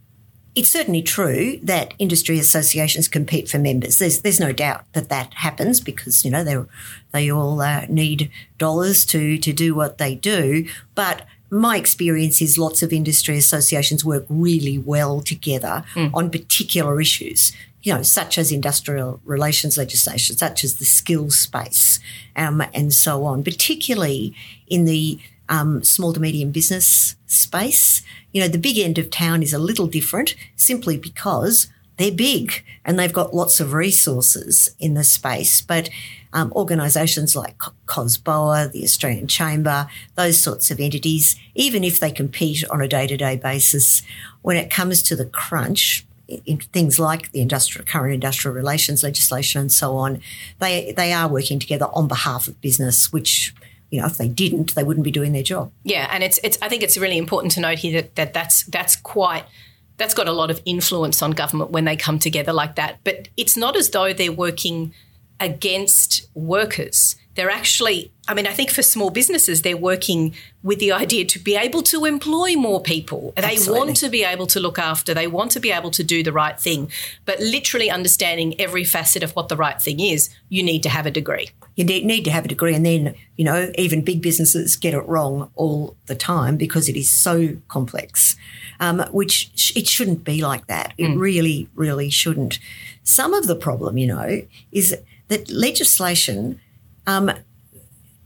it's 0.55 0.69
certainly 0.69 1.03
true 1.03 1.60
that 1.62 1.93
industry 2.00 2.39
associations 2.39 3.07
compete 3.07 3.48
for 3.48 3.60
members. 3.60 4.00
There's 4.00 4.22
there's 4.22 4.39
no 4.39 4.51
doubt 4.51 4.86
that 4.93 5.10
that 5.10 5.36
happens 5.36 5.79
because 5.81 6.25
you 6.25 6.31
know 6.31 6.43
they 6.43 6.57
they 7.12 7.29
all 7.29 7.62
uh, 7.62 7.86
need 7.89 8.31
dollars 8.57 9.05
to 9.07 9.38
to 9.38 9.53
do 9.53 9.75
what 9.75 10.00
they 10.00 10.15
do. 10.15 10.67
But 10.95 11.27
my 11.50 11.78
experience 11.78 12.42
is 12.42 12.58
lots 12.58 12.82
of 12.82 12.92
industry 12.92 13.38
associations 13.38 14.04
work 14.04 14.25
really 14.30 14.78
well 14.78 15.22
together 15.22 15.84
mm. 15.94 16.10
on 16.14 16.30
particular 16.30 17.00
issues, 17.00 17.52
you 17.84 17.94
know, 17.94 18.02
such 18.02 18.38
as 18.38 18.52
industrial 18.52 19.20
relations 19.25 19.78
legislation, 19.78 20.36
such 20.36 20.64
as 20.64 20.75
the 20.75 20.86
skills 20.86 21.38
space, 21.38 22.00
um, 22.36 22.64
and 22.74 22.94
so 22.94 23.24
on, 23.25 23.44
particularly 23.44 24.36
in 24.68 24.86
the 24.86 25.20
um, 25.50 25.84
small 25.84 26.14
to 26.14 26.20
medium 26.20 26.52
business 26.52 27.16
space. 27.28 28.02
You 28.32 28.42
know, 28.42 28.48
the 28.48 28.58
big 28.58 28.78
end 28.78 28.98
of 28.98 29.10
town 29.10 29.44
is 29.44 29.54
a 29.54 29.60
little 29.60 29.88
different 29.88 30.36
simply 30.56 30.98
because 30.98 31.68
they're 31.98 32.12
big 32.12 32.64
and 32.84 33.00
they've 33.00 33.14
got 33.14 33.34
lots 33.34 33.60
of 33.60 33.74
resources 33.74 34.75
in 34.80 34.96
the 34.96 35.04
space. 35.04 35.62
But 35.62 35.90
um, 36.36 36.51
organisations 36.54 37.36
like 37.36 37.58
COSBOA, 37.88 38.72
the 38.72 38.84
Australian 38.84 39.27
Chamber, 39.27 39.88
those 40.15 40.38
sorts 40.38 40.70
of 40.70 40.80
entities, 40.80 41.38
even 41.56 41.84
if 41.84 42.00
they 42.00 42.12
compete 42.12 42.63
on 42.70 42.82
a 42.82 42.88
day 42.88 43.08
to 43.08 43.15
day 43.15 43.38
basis, 43.38 44.04
when 44.42 44.58
it 44.58 44.70
comes 44.70 45.01
to 45.04 45.15
the 45.15 45.25
crunch, 45.25 46.06
in 46.27 46.58
things 46.58 47.00
like 47.00 47.32
the 47.32 47.39
industrial 47.39 47.86
current 47.86 48.13
industrial 48.13 48.56
relations 48.56 49.04
legislation 49.04 49.62
and 49.62 49.72
so 49.72 49.96
on, 49.96 50.20
they 50.60 50.92
they 50.98 51.13
are 51.13 51.27
working 51.27 51.60
together 51.60 51.86
on 51.94 52.08
behalf 52.08 52.48
of 52.48 52.60
business, 52.62 53.13
which 53.13 53.54
you 53.92 54.01
know, 54.01 54.08
if 54.08 54.18
they 54.18 54.27
didn't, 54.27 54.75
they 54.75 54.84
wouldn't 54.84 55.04
be 55.04 55.12
doing 55.12 55.32
their 55.32 55.44
job. 55.44 55.72
Yeah, 55.84 56.10
and 56.12 56.24
it's 56.24 56.39
it's 56.44 56.58
I 56.62 56.68
think 56.68 56.84
it's 56.84 56.98
really 56.98 57.18
important 57.18 57.54
to 57.54 57.62
note 57.62 57.80
here 57.80 58.01
that, 58.01 58.15
that 58.15 58.34
that's 58.34 58.63
that's 58.63 58.96
quite 58.98 59.46
that's 59.98 60.13
got 60.13 60.27
a 60.27 60.34
lot 60.34 60.51
of 60.51 60.62
influence 60.65 61.22
on 61.22 61.32
government 61.32 61.72
when 61.72 61.86
they 61.86 61.96
come 61.96 62.20
together 62.20 62.51
like 62.51 62.75
that. 62.75 63.00
But 63.04 63.30
it's 63.38 63.56
not 63.56 63.77
as 63.77 63.92
though 63.92 64.12
they're 64.12 64.34
working 64.34 64.94
against 65.39 66.27
workers. 66.34 67.15
They're 67.36 67.50
actually, 67.50 68.13
I 68.30 68.34
mean, 68.34 68.48
I 68.48 68.54
think 68.54 68.72
for 68.72 68.82
small 68.82 69.10
businesses, 69.10 69.62
they're 69.62 69.75
working 69.75 70.34
with 70.63 70.80
the 70.80 70.94
idea 70.94 71.25
to 71.25 71.38
be 71.38 71.58
able 71.58 71.82
to 71.84 72.06
employ 72.06 72.56
more 72.56 72.82
people. 72.82 73.34
They 73.36 73.58
want 73.68 73.98
to 73.98 74.10
be 74.10 74.24
able 74.24 74.48
to 74.48 74.60
look 74.62 74.80
after, 74.80 75.13
they 75.13 75.27
want 75.27 75.51
to 75.51 75.60
be 75.60 75.70
able 75.70 75.92
to 75.92 76.04
do 76.04 76.24
the 76.24 76.32
right 76.32 76.58
thing. 76.58 76.89
But 77.25 77.42
literally 77.42 77.92
understanding 77.92 78.60
every 78.60 78.86
facet 78.86 79.22
of 79.22 79.36
what 79.36 79.50
the 79.50 79.58
right 79.58 79.82
thing 79.82 80.00
is, 80.00 80.30
you 80.48 80.63
need 80.63 80.82
to 80.84 80.89
have 80.89 81.06
a 81.06 81.12
degree. 81.12 81.50
You 81.75 81.84
need 81.84 82.24
to 82.24 82.32
have 82.32 82.46
a 82.46 82.48
degree. 82.48 82.74
And 82.74 82.86
then, 82.86 83.15
you 83.36 83.44
know, 83.44 83.70
even 83.77 84.01
big 84.01 84.22
businesses 84.22 84.77
get 84.77 84.94
it 84.94 85.06
wrong 85.06 85.51
all 85.56 85.98
the 86.06 86.15
time 86.15 86.56
because 86.56 86.88
it 86.88 86.96
is 86.96 87.12
so 87.12 87.58
complex, 87.68 88.38
um, 88.80 89.01
which 89.12 89.51
sh- 89.56 89.75
it 89.75 89.88
shouldn't 89.88 90.24
be 90.24 90.42
like 90.42 90.68
that. 90.68 90.94
It 90.98 91.10
mm. 91.10 91.20
really, 91.20 91.68
really 91.75 92.10
shouldn't. 92.10 92.60
Some 93.04 93.34
of 93.34 93.48
the 93.48 93.58
problem, 93.58 93.98
you 93.98 94.08
know, 94.08 94.42
is 94.72 94.98
that 95.27 95.50
legislation 95.50 96.60
um, 97.08 97.32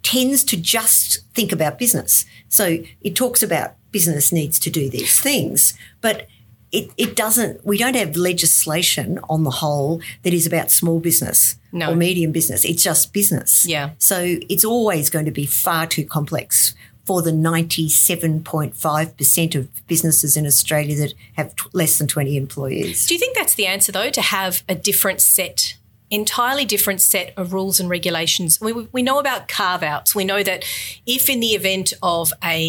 tends 0.03 0.43
to 0.45 0.57
just 0.57 1.19
think 1.33 1.51
about 1.51 1.79
business. 1.79 2.25
So 2.47 2.77
it 3.01 3.15
talks 3.15 3.43
about 3.43 3.75
business 3.91 4.31
needs 4.31 4.59
to 4.59 4.69
do 4.69 4.89
these 4.89 5.19
things, 5.19 5.77
but 6.01 6.27
it, 6.71 6.91
it 6.97 7.15
doesn't, 7.15 7.65
we 7.65 7.77
don't 7.77 7.95
have 7.95 8.15
legislation 8.15 9.19
on 9.29 9.43
the 9.43 9.49
whole 9.49 10.01
that 10.23 10.33
is 10.33 10.45
about 10.45 10.71
small 10.71 10.99
business 10.99 11.55
no. 11.71 11.91
or 11.91 11.95
medium 11.95 12.31
business. 12.31 12.63
It's 12.63 12.83
just 12.83 13.11
business. 13.11 13.65
Yeah. 13.65 13.89
So 13.97 14.37
it's 14.49 14.63
always 14.63 15.09
going 15.09 15.25
to 15.25 15.31
be 15.31 15.47
far 15.47 15.87
too 15.87 16.05
complex 16.05 16.75
for 17.05 17.23
the 17.23 17.31
97.5% 17.31 19.55
of 19.55 19.87
businesses 19.87 20.37
in 20.37 20.45
Australia 20.45 20.95
that 20.97 21.15
have 21.33 21.55
t- 21.55 21.65
less 21.73 21.97
than 21.97 22.07
20 22.07 22.37
employees. 22.37 23.07
Do 23.07 23.15
you 23.15 23.19
think 23.19 23.35
that's 23.35 23.55
the 23.55 23.65
answer, 23.65 23.91
though, 23.91 24.11
to 24.11 24.21
have 24.21 24.61
a 24.69 24.75
different 24.75 25.19
set 25.19 25.73
entirely 26.11 26.65
different 26.65 27.01
set 27.01 27.33
of 27.37 27.53
rules 27.53 27.79
and 27.79 27.89
regulations. 27.89 28.59
We, 28.59 28.73
we 28.73 29.03
know 29.03 29.19
about 29.19 29.47
carve 29.47 29.83
outs. 29.83 30.15
We 30.15 30.25
know 30.25 30.43
that 30.43 30.65
if 31.05 31.29
in 31.29 31.39
the 31.39 31.49
event 31.49 31.93
of 32.01 32.33
a 32.43 32.61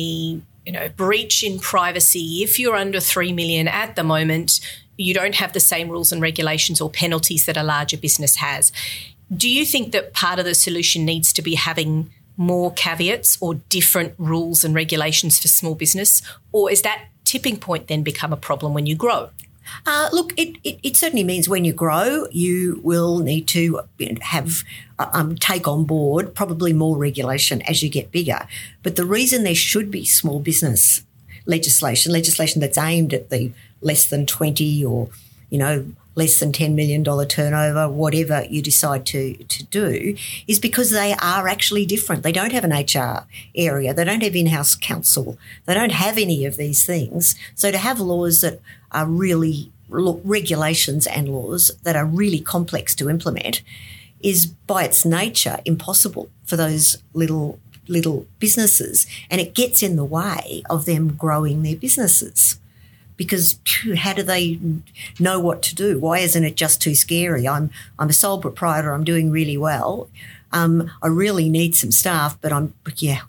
you 0.66 0.73
know 0.73 0.88
breach 0.90 1.42
in 1.42 1.59
privacy, 1.59 2.42
if 2.42 2.59
you're 2.59 2.76
under 2.76 3.00
three 3.00 3.32
million 3.32 3.68
at 3.68 3.97
the 3.97 4.04
moment, 4.04 4.61
you 4.97 5.14
don't 5.14 5.37
have 5.37 5.52
the 5.52 5.61
same 5.61 5.88
rules 5.88 6.12
and 6.12 6.20
regulations 6.20 6.80
or 6.80 6.90
penalties 6.90 7.47
that 7.47 7.56
a 7.56 7.62
larger 7.62 7.97
business 7.97 8.37
has. 8.37 8.70
Do 9.35 9.49
you 9.49 9.64
think 9.64 9.92
that 9.92 10.12
part 10.12 10.38
of 10.38 10.44
the 10.44 10.54
solution 10.54 11.04
needs 11.04 11.32
to 11.32 11.42
be 11.42 11.54
having 11.54 12.11
more 12.37 12.73
caveats 12.73 13.38
or 13.40 13.54
different 13.54 14.14
rules 14.18 14.64
and 14.64 14.75
regulations 14.75 15.38
for 15.38 15.49
small 15.49 15.75
business? 15.75 16.20
Or 16.52 16.70
is 16.70 16.82
that 16.82 17.04
tipping 17.25 17.59
point 17.59 17.87
then 17.87 18.02
become 18.02 18.32
a 18.32 18.37
problem 18.37 18.75
when 18.75 18.87
you 18.87 18.97
grow? 18.97 19.30
Uh, 19.87 20.09
look, 20.12 20.33
it, 20.37 20.57
it, 20.64 20.79
it, 20.83 20.97
certainly 20.97 21.25
means 21.25 21.49
when 21.49 21.64
you 21.64 21.73
grow, 21.73 22.26
you 22.31 22.81
will 22.83 23.19
need 23.19 23.47
to 23.49 23.81
have 24.23 24.64
uh, 24.99 25.09
um, 25.12 25.37
take 25.37 25.69
on 25.69 25.85
board 25.85 26.35
probably 26.35 26.73
more 26.73 26.97
regulation 26.97 27.62
as 27.62 27.83
you 27.83 27.88
get 27.88 28.11
bigger. 28.11 28.47
But 28.83 28.97
the 28.97 29.05
reason 29.05 29.45
there 29.45 29.55
should 29.55 29.90
be 29.90 30.05
small 30.05 30.40
business 30.40 31.05
legislation, 31.47 32.12
legislation 32.12 32.61
that's 32.61 32.79
aimed 32.79 33.14
at 33.14 33.31
the 33.31 33.52
less 33.81 34.09
than 34.09 34.26
20 34.26 34.85
or 34.85 35.09
you 35.50 35.59
know, 35.59 35.85
less 36.20 36.38
than 36.38 36.52
$10 36.52 36.74
million 36.74 37.02
turnover, 37.26 37.88
whatever 37.88 38.44
you 38.50 38.60
decide 38.60 39.06
to, 39.06 39.34
to 39.34 39.64
do, 39.64 40.14
is 40.46 40.58
because 40.58 40.90
they 40.90 41.14
are 41.14 41.48
actually 41.48 41.86
different. 41.86 42.22
They 42.22 42.30
don't 42.30 42.52
have 42.52 42.64
an 42.64 42.72
HR 42.72 43.26
area. 43.54 43.94
They 43.94 44.04
don't 44.04 44.22
have 44.22 44.36
in-house 44.36 44.74
counsel. 44.74 45.38
They 45.64 45.74
don't 45.74 45.92
have 45.92 46.18
any 46.18 46.44
of 46.44 46.58
these 46.58 46.84
things. 46.84 47.34
So 47.54 47.70
to 47.70 47.78
have 47.78 47.98
laws 48.00 48.42
that 48.42 48.60
are 48.92 49.06
really 49.06 49.72
regulations 49.88 51.06
and 51.06 51.28
laws 51.28 51.70
that 51.82 51.96
are 51.96 52.06
really 52.06 52.40
complex 52.40 52.94
to 52.96 53.08
implement 53.08 53.62
is 54.20 54.46
by 54.46 54.84
its 54.84 55.04
nature 55.04 55.58
impossible 55.64 56.28
for 56.44 56.56
those 56.56 56.98
little 57.14 57.58
little 57.88 58.24
businesses 58.38 59.06
and 59.30 59.40
it 59.40 59.52
gets 59.52 59.82
in 59.82 59.96
the 59.96 60.04
way 60.04 60.62
of 60.70 60.84
them 60.84 61.16
growing 61.16 61.64
their 61.64 61.74
businesses 61.74 62.60
because 63.20 63.58
how 63.98 64.14
do 64.14 64.22
they 64.22 64.58
know 65.18 65.38
what 65.38 65.60
to 65.60 65.74
do? 65.74 66.00
Why 66.00 66.20
isn't 66.20 66.42
it 66.42 66.54
just 66.54 66.80
too 66.80 66.94
scary? 66.94 67.46
I'm 67.46 67.68
I'm 67.98 68.08
a 68.08 68.14
sole 68.14 68.40
proprietor. 68.40 68.94
I'm 68.94 69.04
doing 69.04 69.30
really 69.30 69.58
well. 69.58 70.08
Um, 70.52 70.90
I 71.02 71.08
really 71.08 71.50
need 71.50 71.76
some 71.76 71.92
staff, 71.92 72.38
but 72.40 72.50
I'm 72.50 72.72
yeah, 72.96 73.20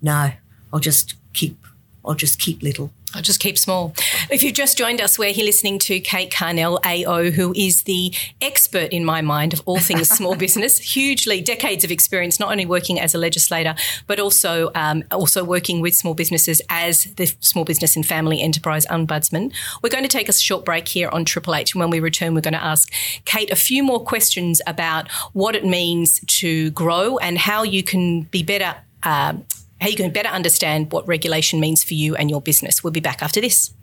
no. 0.00 0.32
I'll 0.72 0.80
just 0.80 1.16
keep 1.34 1.58
I'll 2.06 2.14
just 2.14 2.38
keep 2.38 2.62
little. 2.62 2.90
I'll 3.14 3.20
just 3.20 3.38
keep 3.38 3.58
small. 3.58 3.94
If 4.30 4.42
you've 4.42 4.54
just 4.54 4.78
joined 4.78 5.00
us, 5.00 5.18
we're 5.18 5.32
here 5.32 5.44
listening 5.44 5.78
to 5.80 6.00
Kate 6.00 6.30
Carnell, 6.30 6.78
AO, 6.84 7.30
who 7.30 7.52
is 7.54 7.82
the 7.82 8.14
expert 8.40 8.90
in 8.90 9.04
my 9.04 9.20
mind 9.20 9.52
of 9.52 9.62
all 9.66 9.78
things 9.78 10.08
small 10.16 10.34
business. 10.34 10.78
Hugely 10.78 11.42
decades 11.42 11.84
of 11.84 11.90
experience, 11.90 12.40
not 12.40 12.50
only 12.50 12.64
working 12.64 12.98
as 12.98 13.14
a 13.14 13.18
legislator, 13.18 13.74
but 14.06 14.18
also 14.18 14.70
um, 14.74 15.04
also 15.10 15.44
working 15.44 15.80
with 15.80 15.94
small 15.94 16.14
businesses 16.14 16.62
as 16.70 17.04
the 17.16 17.26
Small 17.40 17.64
Business 17.64 17.96
and 17.96 18.06
Family 18.06 18.40
Enterprise 18.40 18.86
Ombudsman. 18.86 19.52
We're 19.82 19.90
going 19.90 20.04
to 20.04 20.08
take 20.08 20.28
a 20.28 20.32
short 20.32 20.64
break 20.64 20.88
here 20.88 21.10
on 21.10 21.24
Triple 21.24 21.54
H, 21.54 21.74
and 21.74 21.80
when 21.80 21.90
we 21.90 22.00
return, 22.00 22.34
we're 22.34 22.40
going 22.40 22.54
to 22.54 22.64
ask 22.64 22.90
Kate 23.26 23.50
a 23.50 23.56
few 23.56 23.82
more 23.82 24.00
questions 24.02 24.62
about 24.66 25.10
what 25.32 25.54
it 25.54 25.66
means 25.66 26.20
to 26.26 26.70
grow 26.70 27.18
and 27.18 27.36
how 27.36 27.62
you 27.62 27.82
can 27.82 28.22
be 28.22 28.42
better. 28.42 28.74
Uh, 29.02 29.34
how 29.80 29.88
you 29.88 29.96
can 29.96 30.10
better 30.10 30.28
understand 30.30 30.90
what 30.92 31.06
regulation 31.06 31.60
means 31.60 31.84
for 31.84 31.92
you 31.92 32.16
and 32.16 32.30
your 32.30 32.40
business. 32.40 32.82
We'll 32.82 32.92
be 32.92 33.00
back 33.00 33.22
after 33.22 33.38
this 33.38 33.74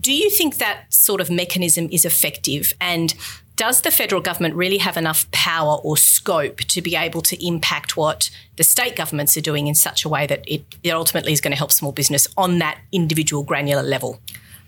Do 0.00 0.12
you 0.12 0.30
think 0.30 0.56
that 0.56 0.92
sort 0.92 1.20
of 1.20 1.30
mechanism 1.30 1.88
is 1.90 2.04
effective? 2.04 2.72
And 2.80 3.14
does 3.58 3.80
the 3.80 3.90
federal 3.90 4.22
government 4.22 4.54
really 4.54 4.78
have 4.78 4.96
enough 4.96 5.28
power 5.32 5.78
or 5.82 5.96
scope 5.96 6.58
to 6.58 6.80
be 6.80 6.94
able 6.94 7.20
to 7.22 7.44
impact 7.44 7.96
what 7.96 8.30
the 8.54 8.62
state 8.62 8.94
governments 8.94 9.36
are 9.36 9.40
doing 9.40 9.66
in 9.66 9.74
such 9.74 10.04
a 10.04 10.08
way 10.08 10.28
that 10.28 10.44
it, 10.46 10.64
it 10.84 10.90
ultimately 10.90 11.32
is 11.32 11.40
going 11.40 11.50
to 11.50 11.56
help 11.58 11.72
small 11.72 11.90
business 11.90 12.28
on 12.36 12.60
that 12.60 12.78
individual 12.92 13.42
granular 13.42 13.82
level? 13.82 14.20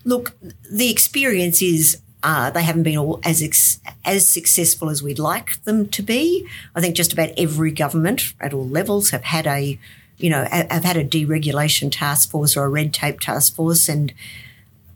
Look, 0.05 0.37
the 0.73 0.91
experience 0.91 1.63
is 1.63 2.01
uh, 2.23 2.51
they 2.51 2.63
haven't 2.63 2.83
been 2.83 2.99
all 2.99 3.21
as 3.25 3.43
ex- 3.43 3.81
as 4.05 4.29
successful 4.29 4.91
as 4.91 5.03
we'd 5.03 5.19
like 5.19 5.63
them 5.65 5.89
to 5.89 6.03
be. 6.03 6.47
I 6.75 6.81
think 6.81 6.97
just 6.97 7.13
about 7.13 7.31
every 7.37 7.71
government 7.71 8.35
at 8.41 8.53
all 8.53 8.69
levels 8.69 9.11
have 9.11 9.25
had 9.25 9.47
a, 9.47 9.79
you 10.19 10.31
know, 10.31 10.45
have 10.51 10.85
had 10.85 10.97
a 10.97 11.05
deregulation 11.05 11.91
task 11.91 12.31
force 12.31 12.57
or 12.57 12.65
a 12.65 12.69
red 12.69 12.93
tape 12.93 13.21
task 13.21 13.55
force, 13.55 13.89
and 13.89 14.13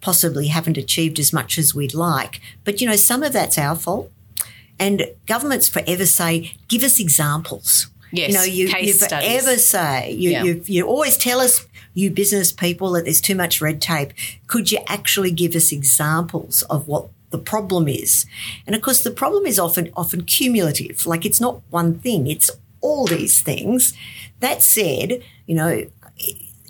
possibly 0.00 0.48
haven't 0.48 0.76
achieved 0.76 1.18
as 1.18 1.32
much 1.32 1.56
as 1.58 1.74
we'd 1.74 1.94
like. 1.94 2.40
But 2.64 2.80
you 2.80 2.88
know, 2.88 2.96
some 2.96 3.22
of 3.22 3.32
that's 3.32 3.58
our 3.58 3.76
fault. 3.76 4.10
And 4.78 5.06
governments 5.26 5.68
forever 5.68 6.04
say, 6.04 6.52
"Give 6.68 6.82
us 6.82 7.00
examples." 7.00 7.88
Yes, 8.12 8.28
you 8.28 8.34
know, 8.34 8.44
you, 8.44 8.86
you 8.86 8.94
forever 8.94 9.56
say, 9.56 10.12
you, 10.12 10.30
yeah. 10.30 10.44
you, 10.44 10.62
you 10.66 10.86
always 10.86 11.16
tell 11.16 11.40
us 11.40 11.66
you 11.94 12.10
business 12.10 12.52
people 12.52 12.92
that 12.92 13.04
there's 13.04 13.20
too 13.20 13.34
much 13.34 13.60
red 13.60 13.80
tape. 13.80 14.12
Could 14.46 14.70
you 14.70 14.78
actually 14.86 15.30
give 15.30 15.54
us 15.54 15.72
examples 15.72 16.62
of 16.64 16.86
what 16.86 17.08
the 17.34 17.42
problem 17.42 17.88
is? 17.88 18.26
And 18.64 18.76
of 18.76 18.82
course, 18.82 19.02
the 19.02 19.10
problem 19.10 19.44
is 19.44 19.58
often 19.58 19.90
often 19.96 20.22
cumulative. 20.24 21.04
Like 21.04 21.26
it's 21.26 21.40
not 21.40 21.62
one 21.70 21.98
thing; 21.98 22.28
it's 22.28 22.50
all 22.80 23.06
these 23.06 23.40
things. 23.40 23.92
That 24.40 24.62
said, 24.62 25.22
you 25.46 25.54
know. 25.54 25.72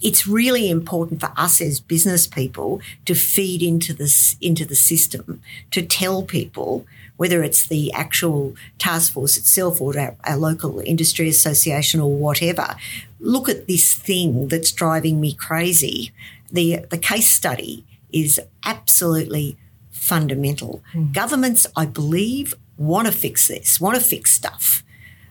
It's 0.02 0.26
really 0.26 0.68
important 0.68 1.20
for 1.20 1.32
us 1.34 1.62
as 1.62 1.80
business 1.80 2.26
people 2.26 2.82
to 3.06 3.14
feed 3.14 3.62
into 3.62 3.94
this 3.94 4.36
into 4.38 4.66
the 4.66 4.74
system 4.74 5.40
to 5.70 5.80
tell 5.80 6.22
people 6.22 6.84
whether 7.16 7.42
it's 7.42 7.66
the 7.66 7.90
actual 7.92 8.54
task 8.78 9.14
force 9.14 9.38
itself 9.38 9.80
or 9.80 9.98
our, 9.98 10.14
our 10.24 10.36
local 10.36 10.80
industry 10.80 11.28
association 11.28 12.00
or 12.00 12.14
whatever, 12.14 12.76
look 13.20 13.48
at 13.48 13.66
this 13.66 13.94
thing 13.94 14.48
that's 14.48 14.72
driving 14.72 15.20
me 15.20 15.32
crazy. 15.32 16.12
The, 16.52 16.84
the 16.90 16.98
case 16.98 17.30
study 17.30 17.84
is 18.12 18.40
absolutely 18.64 19.56
fundamental. 20.04 20.82
Mm. 20.92 21.12
Governments, 21.12 21.66
I 21.74 21.86
believe, 21.86 22.54
want 22.76 23.06
to 23.06 23.12
fix 23.12 23.48
this, 23.48 23.80
want 23.80 23.96
to 23.96 24.04
fix 24.04 24.32
stuff. 24.32 24.82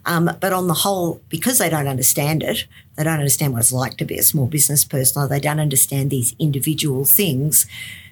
Um, 0.06 0.30
but 0.42 0.52
on 0.52 0.68
the 0.68 0.74
whole, 0.74 1.22
because 1.30 1.60
they 1.60 1.70
don't 1.70 1.88
understand 1.88 2.44
it, 2.44 2.66
they 2.96 3.04
don't 3.04 3.20
understand 3.20 3.54
what 3.54 3.60
it's 3.60 3.72
like 3.72 3.98
to 3.98 4.06
be 4.06 4.18
a 4.18 4.24
small 4.24 4.48
business 4.48 4.84
person, 4.84 5.22
or 5.22 5.28
they 5.28 5.40
don't 5.40 5.60
understand 5.60 6.10
these 6.10 6.36
individual 6.40 7.06
things, 7.06 7.66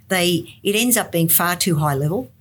they 0.08 0.60
it 0.63 0.76
ends 0.76 0.97
up 0.97 1.12
being 1.12 1.28
far 1.28 1.56
too 1.56 1.78
high 1.78 1.95
level. 1.95 2.32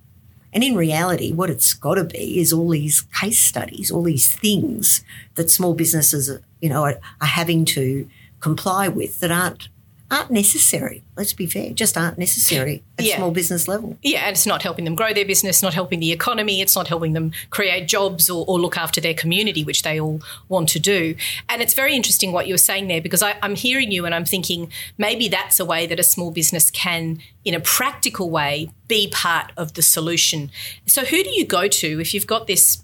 And 0.53 0.63
in 0.63 0.75
reality, 0.75 1.31
what 1.31 1.49
it's 1.49 1.73
got 1.73 1.95
to 1.95 2.03
be 2.03 2.39
is 2.39 2.51
all 2.53 2.69
these 2.69 3.01
case 3.19 3.39
studies, 3.39 3.89
all 3.89 4.03
these 4.03 4.33
things 4.33 5.03
that 5.35 5.49
small 5.49 5.73
businesses, 5.73 6.29
you 6.61 6.69
know, 6.69 6.83
are, 6.83 6.99
are 7.21 7.27
having 7.27 7.63
to 7.65 8.07
comply 8.41 8.87
with 8.89 9.19
that 9.21 9.31
aren't 9.31 9.69
aren't 10.11 10.29
necessary. 10.29 11.03
Let's 11.15 11.33
be 11.33 11.45
fair, 11.45 11.71
just 11.71 11.97
aren't 11.97 12.17
necessary 12.17 12.83
at 12.99 13.05
Yeah. 13.05 13.15
small 13.17 13.31
business 13.31 13.67
level. 13.67 13.97
Yeah, 14.03 14.21
and 14.27 14.33
it's 14.35 14.45
not 14.45 14.61
helping 14.61 14.83
them 14.85 14.93
grow 14.93 15.13
their 15.13 15.25
business, 15.25 15.63
not 15.63 15.73
helping 15.73 15.99
the 16.01 16.11
economy, 16.11 16.61
it's 16.61 16.75
not 16.75 16.87
helping 16.89 17.13
them 17.13 17.31
create 17.49 17.87
jobs 17.87 18.29
or, 18.29 18.43
or 18.47 18.59
look 18.59 18.77
after 18.77 18.99
their 18.99 19.13
community, 19.13 19.63
which 19.63 19.83
they 19.83 19.99
all 19.99 20.21
want 20.49 20.69
to 20.69 20.79
do. 20.79 21.15
And 21.49 21.61
it's 21.61 21.73
very 21.73 21.95
interesting 21.95 22.31
what 22.33 22.45
you 22.47 22.53
were 22.53 22.57
saying 22.59 22.87
there 22.89 23.01
because 23.01 23.23
I, 23.23 23.37
I'm 23.41 23.55
hearing 23.55 23.91
you 23.91 24.05
and 24.05 24.13
I'm 24.13 24.25
thinking 24.25 24.69
maybe 24.97 25.27
that's 25.29 25.59
a 25.59 25.65
way 25.65 25.87
that 25.87 25.99
a 25.99 26.03
small 26.03 26.29
business 26.31 26.69
can, 26.69 27.19
in 27.45 27.53
a 27.53 27.59
practical 27.61 28.29
way, 28.29 28.69
be 28.87 29.07
part 29.09 29.51
of 29.55 29.73
the 29.73 29.81
solution. 29.81 30.51
So, 30.85 31.05
who 31.05 31.23
do 31.23 31.29
you 31.29 31.45
go 31.45 31.67
to 31.67 32.01
if 32.01 32.13
you've 32.13 32.27
got 32.27 32.47
this? 32.47 32.83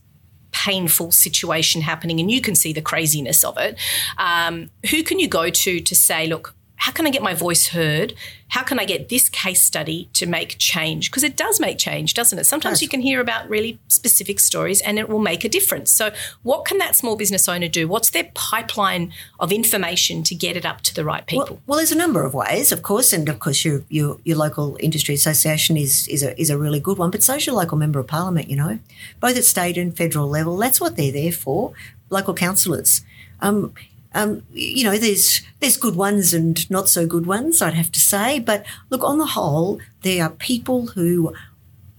Painful 0.54 1.12
situation 1.12 1.82
happening, 1.82 2.20
and 2.20 2.32
you 2.32 2.42
can 2.42 2.56
see 2.56 2.74
the 2.74 2.82
craziness 2.82 3.44
of 3.44 3.58
it. 3.60 3.78
Um, 4.18 4.72
who 4.90 5.04
can 5.04 5.20
you 5.20 5.28
go 5.28 5.50
to 5.52 5.80
to 5.80 5.96
say, 5.96 6.26
look, 6.26 6.56
how 6.78 6.92
can 6.92 7.08
I 7.08 7.10
get 7.10 7.24
my 7.24 7.34
voice 7.34 7.68
heard? 7.68 8.14
How 8.50 8.64
can 8.64 8.80
I 8.80 8.86
get 8.86 9.10
this 9.10 9.30
case 9.30 9.64
study 9.64 10.10
to 10.14 10.26
make 10.26 10.58
change? 10.58 11.10
Because 11.10 11.24
it 11.24 11.36
does 11.36 11.60
make 11.60 11.78
change, 11.78 12.14
doesn't 12.14 12.38
it? 12.38 12.46
Sometimes 12.46 12.82
you 12.82 12.88
can 12.88 13.02
hear 13.02 13.20
about 13.20 13.50
really 13.50 13.80
specific 13.88 14.40
stories 14.40 14.80
and 14.82 15.00
it 15.00 15.10
will 15.10 15.20
make 15.20 15.44
a 15.44 15.50
difference. 15.50 15.92
So, 15.92 16.12
what 16.44 16.66
can 16.66 16.78
that 16.78 16.96
small 16.96 17.16
business 17.16 17.50
owner 17.50 17.68
do? 17.68 17.88
What's 17.88 18.12
their 18.12 18.30
pipeline 18.36 19.12
of 19.40 19.52
information 19.52 20.24
to 20.24 20.36
get 20.36 20.56
it 20.56 20.66
up 20.66 20.82
to 20.82 20.94
the 20.94 21.04
right 21.04 21.26
people? 21.26 21.46
Well, 21.46 21.62
well, 21.66 21.78
there's 21.78 21.92
a 21.92 21.98
number 21.98 22.24
of 22.24 22.34
ways, 22.34 22.72
of 22.72 22.84
course, 22.84 23.12
and 23.12 23.28
of 23.28 23.40
course 23.40 23.66
your 23.66 23.82
your, 23.90 24.20
your 24.24 24.38
local 24.38 24.78
industry 24.80 25.16
association 25.16 25.78
is 25.78 26.08
is 26.08 26.22
a 26.22 26.40
is 26.40 26.50
a 26.52 26.58
really 26.58 26.80
good 26.80 27.00
one. 27.00 27.10
But 27.10 27.24
so's 27.24 27.46
your 27.48 27.56
local 27.56 27.78
member 27.78 28.00
of 28.00 28.08
parliament, 28.08 28.50
you 28.50 28.56
know, 28.56 28.80
both 29.20 29.36
at 29.36 29.46
state 29.46 29.78
and 29.78 29.98
federal 29.98 30.30
level. 30.30 30.56
That's 30.58 30.80
what 30.80 30.96
they're 30.96 31.12
there 31.12 31.32
for. 31.32 31.74
Local 32.10 32.34
councillors. 32.34 33.02
Um, 33.42 33.74
um, 34.18 34.42
you 34.52 34.84
know, 34.84 34.98
there's 34.98 35.42
there's 35.60 35.78
good 35.78 35.96
ones 35.96 36.34
and 36.34 36.70
not 36.72 36.90
so 36.90 37.06
good 37.06 37.28
ones, 37.28 37.62
I'd 37.62 37.76
have 37.76 37.92
to 37.92 38.00
say. 38.00 38.40
But 38.40 38.66
look, 38.90 39.04
on 39.04 39.20
the 39.20 39.28
whole, 39.28 39.80
there 40.02 40.24
are 40.24 40.32
people 40.32 40.88
who 40.88 41.34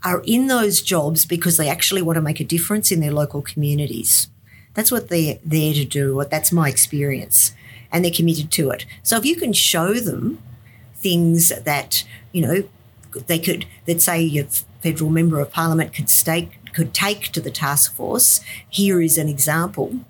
are 0.04 0.22
in 0.26 0.48
those 0.48 0.82
jobs 0.82 1.24
because 1.24 1.56
they 1.56 1.68
actually 1.68 2.02
want 2.02 2.16
to 2.16 2.22
make 2.22 2.40
a 2.40 2.44
difference 2.44 2.90
in 2.90 3.00
their 3.00 3.12
local 3.12 3.40
communities. 3.40 4.28
That's 4.74 4.90
what 4.90 5.08
they're 5.08 5.38
there 5.44 5.72
to 5.74 5.84
do. 5.84 6.24
That's 6.28 6.50
my 6.52 6.68
experience. 6.68 7.54
And 7.92 8.04
they're 8.04 8.12
committed 8.12 8.50
to 8.52 8.70
it. 8.70 8.84
So 9.02 9.16
if 9.16 9.24
you 9.24 9.36
can 9.36 9.52
show 9.52 9.94
them 9.94 10.42
things 10.96 11.50
that, 11.50 12.04
you 12.32 12.42
know, 12.42 12.68
they 13.26 13.38
could, 13.38 13.64
that 13.86 14.02
say 14.02 14.20
your 14.20 14.46
federal 14.82 15.10
member 15.10 15.40
of 15.40 15.52
parliament 15.52 15.94
could 15.94 16.10
stake, 16.10 16.58
could 16.74 16.92
take 16.92 17.32
to 17.32 17.40
the 17.40 17.50
task 17.50 17.94
force, 17.94 18.40
here 18.68 19.00
is 19.00 19.18
an 19.18 19.28
example, 19.28 20.00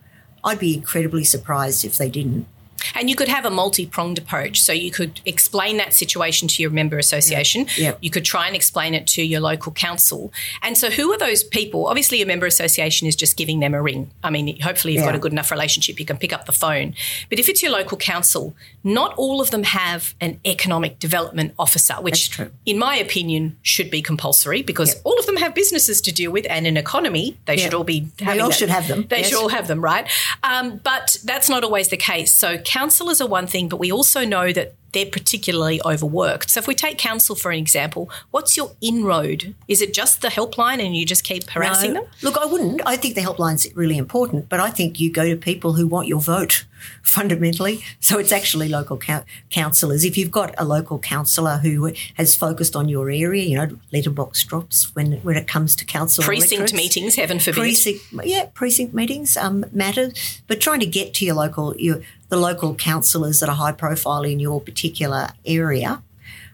I'd 0.45 0.59
be 0.59 0.75
incredibly 0.75 1.25
surprised 1.25 1.85
if 1.85 1.97
they 1.97 2.09
didn't. 2.09 2.47
And 2.95 3.09
you 3.11 3.17
could 3.17 3.29
have 3.29 3.45
a 3.45 3.51
multi 3.51 3.87
pronged 3.87 4.19
approach. 4.19 4.61
So 4.63 4.73
you 4.73 4.91
could 4.91 5.21
explain 5.27 5.77
that 5.79 5.93
situation 5.95 6.49
to 6.49 6.63
your 6.63 6.71
member 6.71 6.99
association. 6.99 7.67
Yeah. 7.77 7.95
You 8.01 8.11
could 8.11 8.25
try 8.25 8.47
and 8.47 8.55
explain 8.57 8.95
it 8.95 9.07
to 9.09 9.23
your 9.23 9.41
local 9.41 9.73
council. 9.73 10.33
And 10.63 10.77
so, 10.79 10.91
who 10.91 11.13
are 11.13 11.19
those 11.19 11.43
people? 11.45 11.87
Obviously, 11.87 12.19
your 12.19 12.27
member 12.27 12.47
association 12.47 13.07
is 13.09 13.17
just 13.17 13.37
giving 13.37 13.61
them 13.61 13.75
a 13.75 13.83
ring. 13.83 14.11
I 14.23 14.31
mean, 14.31 14.61
hopefully, 14.61 14.95
you've 14.95 15.05
got 15.05 15.15
a 15.15 15.19
good 15.19 15.33
enough 15.33 15.51
relationship, 15.51 15.99
you 15.99 16.07
can 16.07 16.17
pick 16.17 16.33
up 16.33 16.47
the 16.47 16.53
phone. 16.53 16.95
But 17.31 17.39
if 17.39 17.49
it's 17.49 17.63
your 17.63 17.73
local 17.73 17.97
council, 17.99 18.55
not 18.85 19.15
all 19.17 19.41
of 19.41 19.51
them 19.51 19.65
have 19.65 20.15
an 20.21 20.41
economic 20.47 20.99
development 20.99 21.55
officer, 21.59 21.95
which, 21.95 22.39
in 22.67 22.79
my 22.79 22.97
opinion, 22.97 23.57
should 23.63 23.91
be 23.91 24.03
compulsory 24.03 24.63
because 24.63 24.95
Yeah. 24.95 25.01
all 25.05 25.19
of 25.19 25.27
them 25.27 25.37
have 25.37 25.55
businesses 25.55 26.01
to 26.03 26.13
deal 26.13 26.31
with 26.31 26.47
and 26.49 26.67
an 26.67 26.77
economy. 26.77 27.37
They 27.47 27.57
should 27.57 27.75
all 27.75 27.85
be 27.85 28.09
having 28.21 28.41
all 28.41 28.49
that. 28.51 28.57
should 28.57 28.69
have 28.71 28.89
them, 28.89 29.07
They 29.09 29.19
yes. 29.19 29.29
should 29.29 29.39
all 29.39 29.49
have 29.49 29.67
them, 29.69 29.81
right? 29.83 30.07
Um, 30.43 30.81
but 30.85 31.17
that's 31.25 31.49
not 31.49 31.65
always 31.65 31.89
the 31.89 31.97
case. 31.97 32.33
So 32.35 32.59
councillors 32.69 33.21
are 33.23 33.27
one 33.27 33.47
thing, 33.47 33.69
but 33.69 33.81
we 33.81 33.91
also 33.91 34.27
know 34.27 34.53
that 34.53 34.75
they're 34.93 35.07
particularly 35.07 35.81
overworked. 35.85 36.51
So 36.51 36.61
if 36.61 36.67
we 36.67 36.75
take 36.75 36.97
council 36.99 37.35
for 37.35 37.51
an 37.51 37.59
example, 37.59 38.11
what's 38.31 38.57
your 38.57 38.73
inroad? 38.81 39.55
Is 39.69 39.83
it 39.83 39.93
just 39.93 40.23
the 40.23 40.29
helpline 40.29 40.85
and 40.85 40.97
you 40.97 41.05
just 41.05 41.25
keep 41.25 41.49
harassing 41.51 41.93
No. 41.93 42.01
them? 42.03 42.11
Look, 42.23 42.39
I 42.39 42.47
wouldn't. 42.47 42.81
I 42.87 42.97
think 42.97 43.15
the 43.15 43.21
helpline's 43.21 43.67
really 43.75 43.99
important, 43.99 44.49
but 44.49 44.61
I 44.61 44.71
think 44.71 44.99
you 44.99 45.11
go 45.13 45.27
to 45.29 45.37
people 45.37 45.75
who 45.75 45.87
want 45.87 46.09
your 46.09 46.21
vote 46.21 46.65
fundamentally. 47.03 47.83
So 48.01 48.19
it's 48.19 48.33
actually 48.33 48.69
local 48.69 48.97
coun 48.97 49.25
councillors. 49.51 50.05
If 50.05 50.17
you've 50.17 50.31
got 50.31 50.55
a 50.57 50.65
local 50.65 50.99
councillor 50.99 51.59
who 51.59 51.93
has 52.15 52.35
focused 52.35 52.75
on 52.75 52.89
your 52.89 53.11
area, 53.11 53.45
you 53.45 53.57
know, 53.59 53.79
letterbox 53.93 54.43
drops 54.45 54.95
when 54.95 55.13
when 55.23 55.37
it 55.37 55.47
comes 55.47 55.77
to 55.77 55.85
council 55.85 56.25
Precinct 56.25 56.73
meetings, 56.73 57.17
heaven 57.17 57.39
forbid. 57.41 57.61
Precinct, 57.61 58.01
yeah, 58.25 58.47
precinct 58.55 58.95
meetings 58.95 59.37
um, 59.37 59.65
matter, 59.73 60.13
but 60.47 60.61
trying 60.61 60.81
to 60.81 60.87
get 60.87 61.13
to 61.15 61.27
your 61.27 61.35
local, 61.35 61.77
your 61.77 62.01
the 62.29 62.37
local 62.37 62.75
councillors 62.75 63.41
that 63.41 63.49
are 63.49 63.57
high 63.57 63.73
profile 63.73 64.23
in 64.23 64.39
your 64.39 64.61
particular 64.61 65.31
area, 65.47 66.03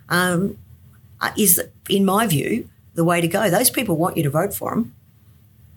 um, 0.08 0.56
uh, 1.20 1.30
is, 1.36 1.62
in 1.88 2.04
my 2.04 2.26
view, 2.26 2.68
the 2.94 3.04
way 3.04 3.20
to 3.20 3.28
go. 3.28 3.50
Those 3.50 3.70
people 3.70 3.96
want 3.96 4.16
you 4.16 4.22
to 4.22 4.30
vote 4.30 4.54
for 4.54 4.70
them. 4.70 4.94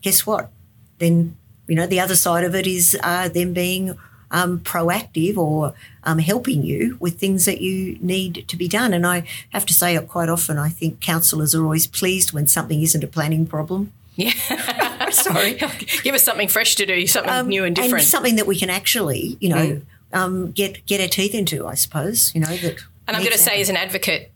Guess 0.02 0.26
what? 0.26 0.52
Then 1.00 1.36
you 1.68 1.76
know 1.76 1.88
the 1.88 2.00
other 2.00 2.16
side 2.16 2.44
of 2.44 2.56
it 2.56 2.68
is 2.68 2.98
uh, 3.04 3.30
them 3.30 3.54
being 3.54 3.98
um, 4.32 4.60
proactive 4.60 5.38
or 5.38 5.74
um, 6.04 6.20
helping 6.20 6.64
you 6.64 6.98
with 7.00 7.20
things 7.20 7.46
that 7.46 7.62
you 7.62 7.98
need 8.02 8.46
to 8.48 8.58
be 8.58 8.68
done. 8.68 8.94
And 8.94 9.06
I 9.06 9.24
have 9.50 9.66
to 9.68 9.74
say, 9.74 9.98
quite 10.06 10.30
often, 10.30 10.58
I 10.58 10.70
think 10.70 11.00
councillors 11.00 11.56
are 11.56 11.64
always 11.64 11.88
pleased 11.88 12.34
when 12.34 12.48
something 12.48 12.82
isn't 12.82 13.04
a 13.04 13.08
planning 13.08 13.46
problem. 13.46 13.94
Yeah. 14.16 14.34
Sorry. 15.16 15.54
Give 16.04 16.16
us 16.16 16.24
something 16.24 16.48
fresh 16.48 16.76
to 16.76 16.86
do, 16.86 17.08
something 17.08 17.48
new 17.48 17.64
and 17.66 17.76
different. 17.76 17.94
Um, 17.94 18.00
and 18.00 18.08
something 18.08 18.36
that 18.38 18.48
we 18.48 18.58
can 18.58 18.70
actually, 18.70 19.38
you 19.40 19.50
know, 19.50 19.82
um, 20.14 20.52
get 20.52 20.86
get 20.86 21.02
our 21.02 21.08
teeth 21.08 21.34
into. 21.36 21.68
I 21.68 21.76
suppose, 21.76 22.34
you 22.34 22.42
know 22.42 22.56
that. 22.58 22.78
and 23.08 23.16
I'm 23.18 23.24
going 23.24 23.34
to 23.34 23.38
say, 23.38 23.60
as 23.62 23.70
an 23.70 23.78
advocate, 23.78 24.32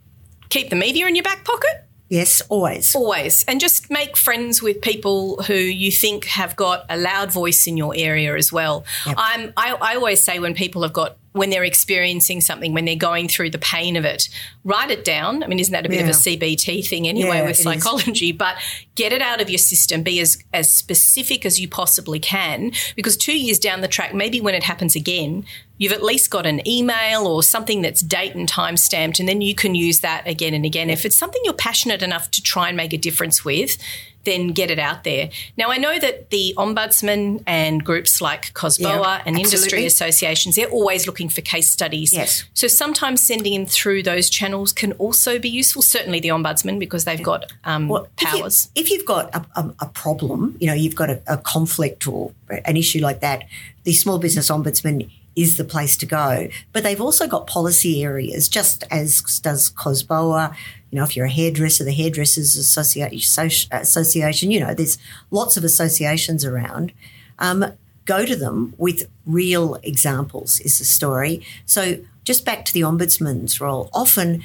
keep 0.50 0.70
the 0.70 0.76
media 0.76 1.08
in 1.08 1.16
your 1.16 1.24
back 1.24 1.46
pocket. 1.46 1.86
yes, 2.10 2.42
always. 2.50 2.94
Always. 2.94 3.46
And 3.46 3.60
just 3.62 3.90
make 3.90 4.18
friends 4.18 4.62
with 4.62 4.82
people 4.82 5.42
who 5.44 5.54
you 5.54 5.92
think 5.92 6.26
have 6.26 6.56
got 6.58 6.86
a 6.90 6.98
loud 6.98 7.32
voice 7.32 7.68
in 7.68 7.78
your 7.78 7.94
area 7.96 8.36
as 8.36 8.52
well. 8.52 8.84
I'm, 9.06 9.54
I, 9.56 9.74
I 9.80 9.96
always 9.96 10.22
say 10.22 10.40
when 10.40 10.54
people 10.54 10.82
have 10.84 10.92
got, 10.92 11.16
when 11.32 11.50
they're 11.50 11.64
experiencing 11.64 12.42
something, 12.42 12.74
when 12.74 12.84
they're 12.84 12.98
going 12.98 13.30
through 13.30 13.52
the 13.52 13.58
pain 13.60 13.96
of 13.96 14.04
it, 14.04 14.28
write 14.66 14.92
it 14.92 15.06
down. 15.06 15.42
I 15.42 15.48
mean, 15.48 15.60
isn't 15.60 15.72
that 15.72 15.86
a 15.86 15.90
bit 15.90 16.02
of 16.02 16.10
a 16.10 16.12
CBT 16.12 16.86
thing 16.86 17.08
anyway 17.08 17.38
Yeah, 17.38 17.44
with 17.44 17.52
is. 17.60 17.64
psychology? 17.64 18.34
But 18.34 18.58
get 18.95 19.13
it 19.13 19.21
out 19.21 19.41
of 19.41 19.49
your 19.49 19.58
system. 19.58 20.04
Be 20.04 20.19
as, 20.19 20.43
as 20.54 20.73
specific 20.73 21.45
as 21.45 21.60
you 21.60 21.67
possibly 21.67 22.19
can 22.19 22.71
because 22.95 23.17
two 23.17 23.38
years 23.38 23.60
down 23.60 23.82
the 23.82 23.88
track, 23.88 24.13
maybe 24.13 24.41
when 24.41 24.56
it 24.56 24.63
happens 24.63 24.95
again, 24.95 25.45
you've 25.77 25.93
at 25.93 26.04
least 26.04 26.30
got 26.30 26.45
an 26.45 26.65
email 26.67 27.25
or 27.25 27.41
something 27.41 27.82
that's 27.82 28.01
date 28.01 28.36
and 28.36 28.47
time 28.47 28.77
stamped, 28.77 29.19
and 29.19 29.27
then 29.27 29.41
you 29.41 29.56
can 29.56 29.73
use 29.73 30.01
that 30.01 30.27
again 30.27 30.54
and 30.54 30.65
again. 30.65 30.89
If 30.89 31.06
it's 31.06 31.15
something 31.15 31.41
you're 31.43 31.54
passionate 31.54 32.04
enough 32.04 32.30
to 32.32 32.41
try 32.43 32.67
and 32.67 32.77
make 32.77 32.93
a 32.93 32.97
difference 32.97 33.43
with, 33.43 33.77
then 34.23 34.49
get 34.49 34.69
it 34.69 34.77
out 34.77 35.04
there. 35.04 35.32
Now, 35.58 35.71
I 35.71 35.77
know 35.77 35.97
that 35.97 36.30
the 36.30 36.54
ombudsman 36.58 37.41
and 37.47 37.84
groups 37.84 38.21
like 38.21 38.54
COSBOA 38.54 39.04
Yeah, 39.04 39.21
and 39.25 39.36
industry 39.38 39.86
associations, 39.88 40.56
they're 40.56 40.69
always 40.69 41.08
looking 41.08 41.30
for 41.30 41.41
case 41.41 41.71
studies. 41.71 42.13
Yes. 42.13 42.43
So 42.54 42.67
sometimes 42.67 43.21
sending 43.21 43.54
in 43.54 43.65
through 43.65 44.04
those 44.04 44.30
channels 44.30 44.73
can 44.73 44.91
also 44.93 45.39
be 45.39 45.49
useful. 45.49 45.82
Certainly 45.82 46.19
the 46.19 46.30
ombudsman 46.30 46.77
because 46.77 47.06
they've 47.06 47.23
got 47.23 47.51
um, 47.63 47.88
Well, 47.88 48.08
if 48.19 48.21
you- 48.21 48.39
powers. 48.41 48.69
If, 48.82 48.89
you, 48.89 48.98
have 48.98 49.06
got 49.06 49.36
a, 49.36 49.46
a, 49.56 49.74
a 49.82 49.86
problem, 49.88 50.58
you 50.60 50.67
know, 50.67 50.74
you've 50.74 50.96
got 50.96 51.10
a, 51.12 51.22
a 51.28 51.38
conflict 51.38 52.08
or 52.08 52.32
an 52.50 52.76
issue 52.76 53.00
like 53.00 53.20
that, 53.22 53.44
the 53.84 53.94
Small 53.94 54.17
Business 54.17 54.50
Ombudsman 54.50 55.10
is 55.36 55.58
the 55.58 55.63
place 55.63 55.96
to 55.98 56.06
go. 56.06 56.48
But 56.74 56.84
they've 56.84 57.00
also 57.00 57.28
got 57.28 57.48
policy 57.48 58.04
areas, 58.04 58.50
just 58.50 58.84
as 58.91 59.22
does 59.39 59.72
COSBOA. 59.72 60.56
You 60.89 60.98
know, 60.98 61.04
if 61.04 61.15
you're 61.15 61.28
a 61.28 61.32
hairdresser, 61.32 61.84
the 61.84 61.94
Hairdressers 61.94 62.56
Association, 62.58 64.52
you 64.52 64.60
know, 64.60 64.74
there's 64.74 64.98
lots 65.30 65.58
of 65.58 65.63
associations 65.63 66.44
around. 66.44 66.91
Um, 67.39 67.74
go 68.06 68.26
to 68.26 68.36
them 68.36 68.74
with 68.78 69.08
real 69.26 69.76
examples, 69.84 70.60
is 70.62 70.80
the 70.80 70.86
story. 70.86 71.46
So, 71.65 71.98
just 72.24 72.46
back 72.46 72.65
to 72.65 72.74
the 72.74 72.82
ombudsman's 72.82 73.60
role, 73.60 73.89
often 73.94 74.44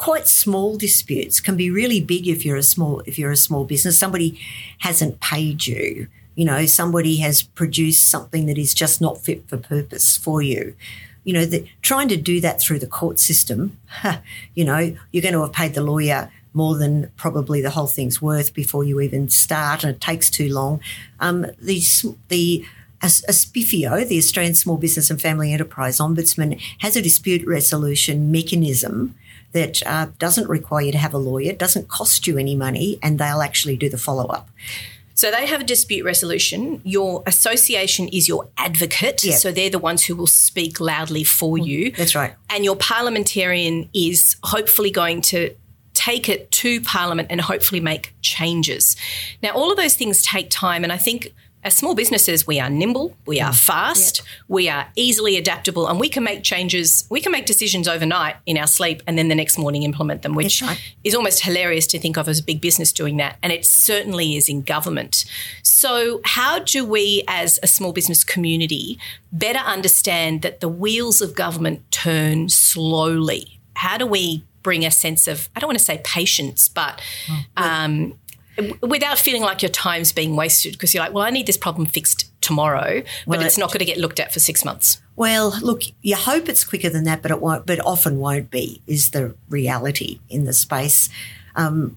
quite 0.00 0.26
small 0.26 0.78
disputes 0.78 1.40
can 1.40 1.58
be 1.58 1.70
really 1.70 2.00
big 2.00 2.26
if 2.26 2.42
you're 2.42 2.56
a 2.56 2.62
small 2.62 3.00
if 3.00 3.18
you're 3.18 3.30
a 3.30 3.36
small 3.36 3.66
business. 3.66 3.98
Somebody 3.98 4.40
hasn't 4.78 5.20
paid 5.20 5.66
you 5.66 6.08
you 6.34 6.44
know 6.46 6.64
somebody 6.64 7.18
has 7.18 7.42
produced 7.42 8.10
something 8.10 8.46
that 8.46 8.56
is 8.56 8.72
just 8.72 9.02
not 9.02 9.20
fit 9.20 9.46
for 9.46 9.58
purpose 9.58 10.16
for 10.16 10.40
you. 10.40 10.74
You 11.24 11.34
know 11.34 11.46
trying 11.82 12.08
to 12.08 12.16
do 12.16 12.40
that 12.40 12.62
through 12.62 12.78
the 12.78 12.86
court 12.86 13.18
system 13.18 13.76
you 14.54 14.64
know 14.64 14.96
you're 15.12 15.22
going 15.22 15.34
to 15.34 15.42
have 15.42 15.52
paid 15.52 15.74
the 15.74 15.82
lawyer 15.82 16.32
more 16.54 16.76
than 16.76 17.10
probably 17.16 17.60
the 17.60 17.70
whole 17.70 17.86
thing's 17.86 18.22
worth 18.22 18.54
before 18.54 18.84
you 18.84 19.00
even 19.00 19.28
start 19.28 19.84
and 19.84 19.94
it 19.94 20.00
takes 20.00 20.30
too 20.30 20.50
long. 20.50 20.80
Um, 21.20 21.46
the 21.60 21.82
the 22.28 22.64
as 23.02 23.22
ASBFEO, 23.28 24.08
the 24.08 24.18
Australian 24.18 24.54
Small 24.54 24.76
Business 24.78 25.10
and 25.10 25.20
Family 25.20 25.52
Enterprise 25.52 25.98
Ombudsman, 25.98 26.60
has 26.78 26.96
a 26.96 27.02
dispute 27.02 27.46
resolution 27.46 28.30
mechanism 28.32 29.14
that 29.52 29.82
uh, 29.86 30.08
doesn't 30.18 30.48
require 30.48 30.86
you 30.86 30.92
to 30.92 30.98
have 30.98 31.14
a 31.14 31.18
lawyer, 31.18 31.52
doesn't 31.52 31.88
cost 31.88 32.26
you 32.26 32.38
any 32.38 32.54
money, 32.54 32.98
and 33.02 33.18
they'll 33.18 33.42
actually 33.42 33.76
do 33.76 33.88
the 33.88 33.98
follow 33.98 34.26
up. 34.26 34.48
So 35.14 35.30
they 35.30 35.46
have 35.46 35.60
a 35.60 35.64
dispute 35.64 36.04
resolution. 36.04 36.80
Your 36.82 37.22
association 37.26 38.08
is 38.08 38.26
your 38.26 38.48
advocate. 38.56 39.22
Yep. 39.22 39.38
So 39.38 39.52
they're 39.52 39.68
the 39.68 39.78
ones 39.78 40.04
who 40.04 40.16
will 40.16 40.26
speak 40.26 40.80
loudly 40.80 41.24
for 41.24 41.58
you. 41.58 41.90
That's 41.90 42.14
right. 42.14 42.34
And 42.48 42.64
your 42.64 42.76
parliamentarian 42.76 43.90
is 43.92 44.36
hopefully 44.42 44.90
going 44.90 45.20
to 45.22 45.54
take 45.92 46.30
it 46.30 46.50
to 46.50 46.80
Parliament 46.80 47.28
and 47.30 47.38
hopefully 47.38 47.80
make 47.80 48.14
changes. 48.22 48.96
Now, 49.42 49.50
all 49.50 49.70
of 49.70 49.76
those 49.76 49.94
things 49.94 50.22
take 50.22 50.48
time. 50.48 50.84
And 50.84 50.92
I 50.92 50.96
think 50.96 51.34
as 51.62 51.76
small 51.76 51.94
businesses, 51.94 52.46
we 52.46 52.58
are 52.58 52.70
nimble, 52.70 53.14
we 53.26 53.40
are 53.40 53.52
fast, 53.52 54.22
we 54.48 54.68
are 54.68 54.88
easily 54.96 55.36
adaptable, 55.36 55.86
and 55.86 56.00
we 56.00 56.08
can 56.08 56.24
make 56.24 56.42
changes, 56.42 57.06
we 57.10 57.20
can 57.20 57.32
make 57.32 57.44
decisions 57.44 57.86
overnight 57.86 58.36
in 58.46 58.56
our 58.56 58.66
sleep 58.66 59.02
and 59.06 59.18
then 59.18 59.28
the 59.28 59.34
next 59.34 59.58
morning 59.58 59.82
implement 59.82 60.22
them, 60.22 60.34
which 60.34 60.62
right. 60.62 60.80
is 61.04 61.14
almost 61.14 61.44
hilarious 61.44 61.86
to 61.88 61.98
think 61.98 62.16
of 62.16 62.28
as 62.28 62.38
a 62.38 62.42
big 62.42 62.60
business 62.60 62.92
doing 62.92 63.18
that. 63.18 63.36
And 63.42 63.52
it 63.52 63.66
certainly 63.66 64.36
is 64.36 64.48
in 64.48 64.62
government. 64.62 65.26
So, 65.62 66.20
how 66.24 66.60
do 66.60 66.84
we 66.84 67.24
as 67.28 67.58
a 67.62 67.66
small 67.66 67.92
business 67.92 68.24
community 68.24 68.98
better 69.30 69.58
understand 69.58 70.42
that 70.42 70.60
the 70.60 70.68
wheels 70.68 71.20
of 71.20 71.34
government 71.34 71.90
turn 71.90 72.48
slowly? 72.48 73.60
How 73.74 73.98
do 73.98 74.06
we 74.06 74.44
bring 74.62 74.84
a 74.84 74.90
sense 74.90 75.26
of, 75.26 75.48
I 75.56 75.60
don't 75.60 75.68
want 75.68 75.78
to 75.78 75.84
say 75.84 76.00
patience, 76.04 76.68
but 76.68 77.00
um, 77.56 78.14
without 78.82 79.18
feeling 79.18 79.42
like 79.42 79.62
your 79.62 79.70
time's 79.70 80.12
being 80.12 80.36
wasted 80.36 80.72
because 80.72 80.94
you're 80.94 81.02
like, 81.02 81.12
well, 81.12 81.24
I 81.24 81.30
need 81.30 81.46
this 81.46 81.56
problem 81.56 81.86
fixed 81.86 82.30
tomorrow, 82.40 83.02
but 83.26 83.42
it's 83.42 83.56
it- 83.56 83.60
not 83.60 83.68
going 83.70 83.80
to 83.80 83.84
get 83.84 83.98
looked 83.98 84.20
at 84.20 84.32
for 84.32 84.40
six 84.40 84.64
months. 84.64 85.00
Well, 85.16 85.58
look, 85.60 85.82
you 86.02 86.16
hope 86.16 86.48
it's 86.48 86.64
quicker 86.64 86.88
than 86.88 87.04
that, 87.04 87.20
but 87.22 87.30
it 87.30 87.40
won't. 87.40 87.66
But 87.66 87.78
often 87.84 88.18
won't 88.18 88.50
be. 88.50 88.80
Is 88.86 89.10
the 89.10 89.34
reality 89.48 90.20
in 90.28 90.44
the 90.44 90.52
space. 90.52 91.10
Um, 91.56 91.96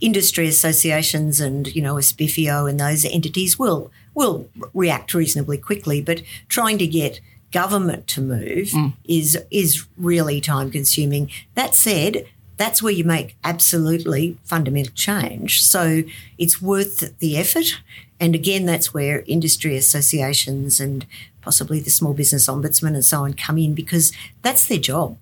industry 0.00 0.48
associations 0.48 1.40
and 1.40 1.74
you 1.74 1.82
know 1.82 1.96
ASBFEO 1.96 2.68
and 2.70 2.80
those 2.80 3.04
entities 3.04 3.58
will 3.58 3.90
will 4.14 4.48
react 4.72 5.14
reasonably 5.14 5.58
quickly, 5.58 6.00
but 6.00 6.22
trying 6.48 6.78
to 6.78 6.86
get 6.86 7.20
government 7.52 8.06
to 8.06 8.20
move 8.20 8.72
is 9.04 9.36
is 9.50 9.86
really 9.96 10.40
time 10.40 10.70
consuming. 10.70 11.30
That 11.54 11.74
said, 11.74 12.26
that's 12.60 12.82
where 12.82 12.92
you 12.92 13.04
make 13.04 13.36
absolutely 13.42 14.36
fundamental 14.44 14.92
change. 14.94 15.62
So 15.62 16.02
it's 16.36 16.60
worth 16.60 17.18
the 17.18 17.38
effort. 17.38 17.80
And 18.20 18.34
again, 18.34 18.66
that's 18.66 18.92
where 18.92 19.24
industry 19.26 19.78
associations 19.78 20.78
and 20.78 21.06
possibly 21.40 21.80
the 21.80 21.88
small 21.88 22.12
business 22.12 22.48
ombudsman 22.48 22.88
and 22.88 23.04
so 23.04 23.24
on 23.24 23.32
come 23.32 23.56
in 23.56 23.72
because 23.72 24.12
that's 24.42 24.66
their 24.66 24.78
job, 24.78 25.16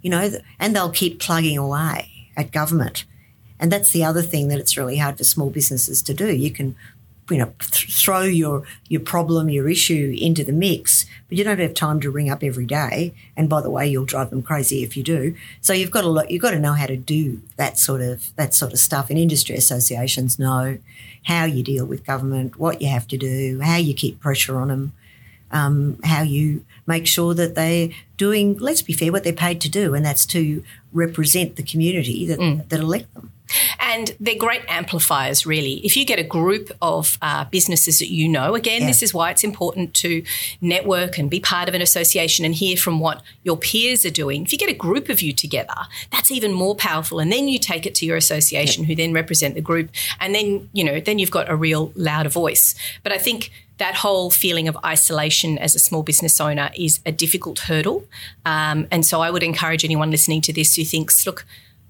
you 0.00 0.10
know, 0.10 0.30
and 0.60 0.76
they'll 0.76 0.92
keep 0.92 1.18
plugging 1.18 1.58
away 1.58 2.30
at 2.36 2.52
government. 2.52 3.04
And 3.58 3.72
that's 3.72 3.90
the 3.90 4.04
other 4.04 4.22
thing 4.22 4.46
that 4.46 4.60
it's 4.60 4.76
really 4.76 4.98
hard 4.98 5.18
for 5.18 5.24
small 5.24 5.50
businesses 5.50 6.02
to 6.02 6.14
do. 6.14 6.32
You 6.32 6.52
can, 6.52 6.76
you 7.30 7.38
know, 7.38 7.52
th- 7.60 7.94
throw 7.94 8.22
your 8.22 8.62
your 8.88 9.00
problem, 9.00 9.48
your 9.48 9.68
issue 9.68 10.16
into 10.18 10.44
the 10.44 10.52
mix, 10.52 11.06
but 11.28 11.38
you 11.38 11.44
don't 11.44 11.58
have 11.58 11.74
time 11.74 12.00
to 12.00 12.10
ring 12.10 12.30
up 12.30 12.42
every 12.42 12.66
day. 12.66 13.14
And 13.36 13.48
by 13.48 13.60
the 13.60 13.70
way, 13.70 13.86
you'll 13.88 14.04
drive 14.04 14.30
them 14.30 14.42
crazy 14.42 14.82
if 14.82 14.96
you 14.96 15.02
do. 15.02 15.34
So 15.60 15.72
you've 15.72 15.90
got 15.90 16.02
to 16.02 16.08
lo- 16.08 16.24
you've 16.28 16.42
got 16.42 16.52
to 16.52 16.58
know 16.58 16.74
how 16.74 16.86
to 16.86 16.96
do 16.96 17.42
that 17.56 17.78
sort 17.78 18.00
of 18.00 18.34
that 18.36 18.54
sort 18.54 18.72
of 18.72 18.78
stuff. 18.78 19.10
And 19.10 19.18
industry 19.18 19.56
associations 19.56 20.38
know 20.38 20.78
how 21.24 21.44
you 21.44 21.62
deal 21.62 21.84
with 21.84 22.06
government, 22.06 22.58
what 22.58 22.80
you 22.80 22.88
have 22.88 23.08
to 23.08 23.16
do, 23.16 23.60
how 23.60 23.76
you 23.76 23.94
keep 23.94 24.20
pressure 24.20 24.58
on 24.58 24.68
them 24.68 24.92
um, 25.50 25.98
how 26.04 26.22
you 26.22 26.64
make 26.86 27.06
sure 27.06 27.34
that 27.34 27.54
they're 27.54 27.90
doing, 28.16 28.58
let's 28.58 28.82
be 28.82 28.92
fair, 28.92 29.12
what 29.12 29.24
they're 29.24 29.32
paid 29.32 29.60
to 29.62 29.68
do, 29.68 29.94
and 29.94 30.04
that's 30.04 30.26
to 30.26 30.62
represent 30.92 31.56
the 31.56 31.62
community 31.62 32.26
that, 32.26 32.40
that 32.68 32.80
elect 32.80 33.12
them. 33.14 33.32
And 33.78 34.14
they're 34.20 34.36
great 34.38 34.62
amplifiers, 34.68 35.46
really. 35.46 35.74
If 35.84 35.96
you 35.96 36.04
get 36.04 36.18
a 36.18 36.24
group 36.24 36.70
of 36.82 37.18
uh, 37.22 37.44
businesses 37.44 37.98
that 37.98 38.10
you 38.10 38.28
know, 38.28 38.54
again, 38.54 38.82
Yeah. 38.82 38.88
this 38.88 39.02
is 39.02 39.14
why 39.14 39.30
it's 39.30 39.44
important 39.44 39.94
to 39.94 40.22
network 40.60 41.18
and 41.18 41.30
be 41.30 41.40
part 41.40 41.68
of 41.68 41.74
an 41.74 41.82
association 41.82 42.44
and 42.44 42.54
hear 42.54 42.76
from 42.76 43.00
what 43.00 43.22
your 43.44 43.56
peers 43.56 44.04
are 44.04 44.10
doing. 44.10 44.42
If 44.42 44.52
you 44.52 44.58
get 44.58 44.68
a 44.70 44.74
group 44.74 45.08
of 45.08 45.22
you 45.22 45.32
together, 45.32 45.74
that's 46.10 46.30
even 46.30 46.52
more 46.52 46.74
powerful. 46.74 47.18
And 47.18 47.32
then 47.32 47.48
you 47.48 47.58
take 47.58 47.86
it 47.86 47.94
to 47.96 48.06
your 48.06 48.16
association, 48.16 48.84
who 48.84 48.94
then 48.94 49.12
represent 49.12 49.54
the 49.54 49.60
group. 49.60 49.90
And 50.20 50.34
then, 50.34 50.68
you 50.72 50.84
know, 50.84 51.00
then 51.00 51.18
you've 51.18 51.30
got 51.30 51.48
a 51.48 51.56
real 51.56 51.92
louder 51.94 52.28
voice. 52.28 52.74
But 53.02 53.12
I 53.12 53.18
think 53.18 53.50
that 53.78 53.96
whole 53.96 54.30
feeling 54.30 54.68
of 54.68 54.76
isolation 54.84 55.58
as 55.58 55.74
a 55.74 55.78
small 55.78 56.02
business 56.02 56.40
owner 56.40 56.70
is 56.78 57.00
a 57.04 57.12
difficult 57.12 57.58
hurdle. 57.60 58.06
Um, 58.46 58.86
and 58.90 59.04
so 59.04 59.20
I 59.20 59.30
would 59.30 59.42
encourage 59.42 59.84
anyone 59.84 60.10
listening 60.10 60.40
to 60.42 60.52
this 60.52 60.76
who 60.76 60.84
thinks, 60.84 61.26
look, 61.26 61.44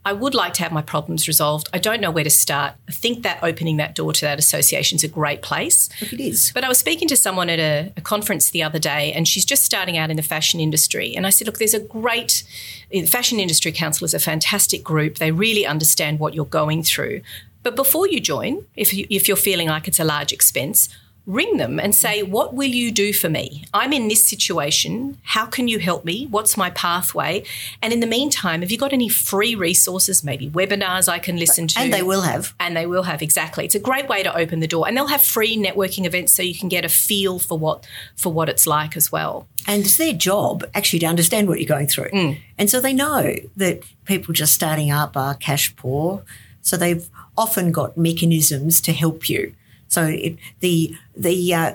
I 0.07 0.13
would 0.13 0.35
like 0.35 0.55
to 0.55 0.63
have 0.63 0.71
my 0.71 0.83
problems 0.83 1.27
resolved. 1.27 1.69
I 1.73 1.79
don't 1.79 2.01
know 2.01 2.13
where 2.13 2.23
to 2.23 2.31
start. 2.31 2.75
I 2.89 2.93
think 2.93 3.25
that 3.25 3.41
opening 3.43 3.77
that 3.79 3.97
door 3.97 4.13
to 4.13 4.21
that 4.21 4.39
association 4.39 4.95
is 4.95 5.03
a 5.03 5.09
great 5.09 5.43
place. 5.43 5.89
Look, 6.01 6.13
it 6.13 6.21
is. 6.21 6.53
But 6.55 6.63
I 6.63 6.69
was 6.69 6.79
speaking 6.79 7.09
to 7.09 7.17
someone 7.17 7.51
at 7.51 7.59
a, 7.59 7.93
a 7.97 8.01
conference 8.01 8.51
the 8.51 8.63
other 8.63 8.79
day, 8.79 9.13
and 9.13 9.27
she's 9.27 9.45
just 9.45 9.65
starting 9.65 9.99
out 9.99 10.09
in 10.09 10.17
the 10.17 10.23
fashion 10.23 10.61
industry. 10.61 11.17
And 11.17 11.27
I 11.27 11.31
said, 11.31 11.49
Look, 11.49 11.59
there's 11.59 11.75
a 11.75 11.81
great, 11.81 12.45
the 12.91 13.05
Fashion 13.07 13.41
Industry 13.41 13.73
Council 13.73 14.05
is 14.05 14.15
a 14.15 14.21
fantastic 14.21 14.85
group. 14.85 15.19
They 15.19 15.33
really 15.33 15.67
understand 15.67 16.21
what 16.21 16.35
you're 16.35 16.45
going 16.45 16.85
through. 16.85 17.23
But 17.65 17.75
before 17.75 18.07
you 18.07 18.21
join, 18.21 18.65
if, 18.77 18.95
you, 18.95 19.09
if 19.11 19.27
you're 19.27 19.37
feeling 19.37 19.67
like 19.67 19.89
it's 19.89 19.99
a 19.99 20.05
large 20.05 20.33
expense, 20.33 20.89
ring 21.27 21.57
them 21.57 21.81
and 21.81 21.95
say, 21.95 22.23
What 22.23 22.55
will 22.55 22.69
you 22.69 22.91
do 22.93 23.13
for 23.13 23.29
me? 23.29 23.65
I'm 23.75 23.93
in 23.93 24.09
this 24.09 24.27
situation. 24.27 25.19
How 25.23 25.47
can 25.47 25.69
you 25.69 25.79
help 25.79 26.05
me? 26.05 26.27
What's 26.27 26.57
my 26.57 26.71
pathway? 26.71 27.45
And 27.83 27.93
in 27.93 28.01
the 28.01 28.07
meantime, 28.07 28.63
have 28.63 28.71
you 28.71 28.79
got 28.79 28.93
any 28.93 29.09
free 29.09 29.55
resources, 29.55 30.23
maybe 30.23 30.49
webinars 30.49 31.09
I 31.09 31.19
can 31.19 31.37
listen 31.37 31.67
to? 31.69 31.81
And 31.81 31.93
they 31.93 32.03
will 32.03 32.23
have. 32.23 32.55
And 32.61 32.77
they 32.77 32.87
will 32.87 33.03
have 33.03 33.23
exactly. 33.23 33.65
It's 33.65 33.75
a 33.75 33.81
great 33.81 34.09
way 34.09 34.23
to 34.23 34.35
open 34.37 34.61
the 34.61 34.69
door, 34.69 34.87
and 34.87 34.97
they'll 34.97 35.09
have 35.09 35.23
free 35.23 35.57
networking 35.57 36.07
events 36.07 36.33
so 36.33 36.43
you 36.43 36.55
can 36.55 36.69
get 36.69 36.85
a 36.85 36.89
feel 36.89 37.39
for 37.39 37.59
what 37.59 37.87
for 38.15 38.33
what 38.33 38.49
it's 38.49 38.67
like 38.67 38.97
as 38.97 39.11
well. 39.11 39.49
And 39.67 39.85
it's 39.85 39.97
their 39.97 40.13
job 40.13 40.65
actually 40.75 41.01
to 41.01 41.07
understand 41.07 41.49
what 41.49 41.61
you're 41.61 41.69
going 41.69 41.89
through. 41.89 42.11
Mm. 42.11 42.39
And 42.57 42.71
so 42.71 42.81
they 42.81 42.93
know 42.93 43.35
that 43.57 43.83
people 44.05 44.33
just 44.33 44.55
starting 44.55 44.93
up 44.93 45.17
are 45.17 45.35
cash 45.35 45.75
poor. 45.75 46.23
So 46.63 46.77
they've 46.77 47.09
often 47.37 47.73
got 47.73 47.97
mechanisms 47.97 48.81
to 48.83 48.93
help 48.93 49.29
you. 49.29 49.55
So 49.89 50.05
it, 50.07 50.37
the 50.61 50.95
the 51.17 51.55
uh, 51.55 51.73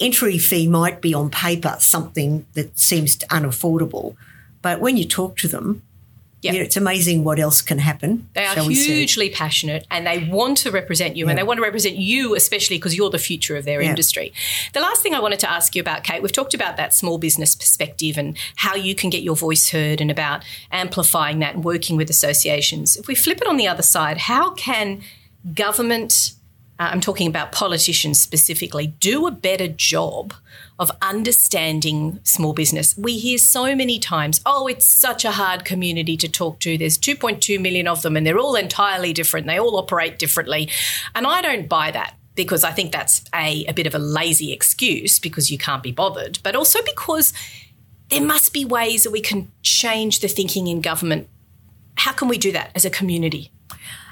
entry 0.00 0.38
fee 0.38 0.66
might 0.68 1.00
be 1.00 1.12
on 1.14 1.30
paper 1.30 1.76
something 1.80 2.46
that 2.54 2.78
seems 2.78 3.16
unaffordable, 3.30 4.14
but 4.62 4.80
when 4.80 4.96
you 4.96 5.04
talk 5.04 5.36
to 5.38 5.48
them, 5.48 5.82
Yeah. 6.40 6.52
you 6.52 6.58
know, 6.60 6.64
it's 6.66 6.76
amazing 6.76 7.24
what 7.24 7.40
else 7.40 7.60
can 7.60 7.78
happen. 7.78 8.28
They 8.34 8.44
are 8.46 8.54
hugely 8.70 9.28
passionate 9.28 9.84
and 9.90 10.06
they 10.06 10.18
want 10.30 10.58
to 10.58 10.70
represent 10.70 11.16
you 11.16 11.28
and 11.28 11.36
they 11.36 11.42
want 11.42 11.58
to 11.58 11.62
represent 11.64 11.96
you, 11.96 12.36
especially 12.36 12.76
because 12.78 12.94
you're 12.96 13.10
the 13.10 13.18
future 13.18 13.56
of 13.56 13.64
their 13.64 13.82
Yeah. 13.82 13.90
industry. 13.90 14.32
The 14.72 14.80
last 14.80 15.02
thing 15.02 15.14
I 15.14 15.20
wanted 15.20 15.40
to 15.40 15.50
ask 15.50 15.74
you 15.74 15.80
about, 15.80 16.04
Kate, 16.04 16.22
we've 16.22 16.30
talked 16.40 16.54
about 16.54 16.76
that 16.76 16.94
small 16.94 17.18
business 17.18 17.56
perspective 17.56 18.16
and 18.16 18.36
how 18.54 18.76
you 18.76 18.94
can 18.94 19.10
get 19.10 19.22
your 19.24 19.34
voice 19.34 19.70
heard 19.70 20.00
and 20.00 20.12
about 20.12 20.44
amplifying 20.70 21.40
that 21.40 21.56
and 21.56 21.64
working 21.64 21.96
with 21.96 22.08
associations. 22.08 22.96
If 22.96 23.08
we 23.08 23.16
flip 23.16 23.38
it 23.42 23.48
on 23.48 23.56
the 23.56 23.66
other 23.66 23.82
side, 23.82 24.18
how 24.32 24.50
can 24.52 25.02
government, 25.54 26.32
uh, 26.78 26.90
I'm 26.92 27.00
talking 27.00 27.26
about 27.26 27.52
politicians 27.52 28.20
specifically, 28.20 28.86
do 28.86 29.26
a 29.26 29.30
better 29.30 29.68
job 29.68 30.34
of 30.78 30.92
understanding 31.02 32.20
small 32.22 32.52
business. 32.52 32.96
We 32.96 33.18
hear 33.18 33.38
so 33.38 33.74
many 33.74 33.98
times, 33.98 34.40
oh, 34.46 34.68
it's 34.68 34.86
such 34.86 35.24
a 35.24 35.32
hard 35.32 35.64
community 35.64 36.16
to 36.18 36.28
talk 36.28 36.60
to. 36.60 36.78
There's 36.78 36.96
2.2 36.96 37.60
million 37.60 37.88
of 37.88 38.02
them 38.02 38.16
and 38.16 38.24
they're 38.24 38.38
all 38.38 38.54
entirely 38.54 39.12
different. 39.12 39.46
They 39.46 39.58
all 39.58 39.76
operate 39.76 40.18
differently. 40.18 40.70
And 41.14 41.26
I 41.26 41.42
don't 41.42 41.68
buy 41.68 41.90
that 41.90 42.14
because 42.36 42.62
I 42.62 42.70
think 42.70 42.92
that's 42.92 43.24
a, 43.34 43.64
a 43.66 43.72
bit 43.72 43.88
of 43.88 43.94
a 43.96 43.98
lazy 43.98 44.52
excuse 44.52 45.18
because 45.18 45.50
you 45.50 45.58
can't 45.58 45.82
be 45.82 45.90
bothered, 45.90 46.38
but 46.44 46.54
also 46.54 46.78
because 46.84 47.32
there 48.10 48.22
must 48.22 48.52
be 48.52 48.64
ways 48.64 49.02
that 49.02 49.10
we 49.10 49.20
can 49.20 49.50
change 49.62 50.20
the 50.20 50.28
thinking 50.28 50.68
in 50.68 50.80
government. 50.80 51.28
How 51.96 52.12
can 52.12 52.28
we 52.28 52.38
do 52.38 52.52
that 52.52 52.70
as 52.76 52.84
a 52.84 52.90
community? 52.90 53.50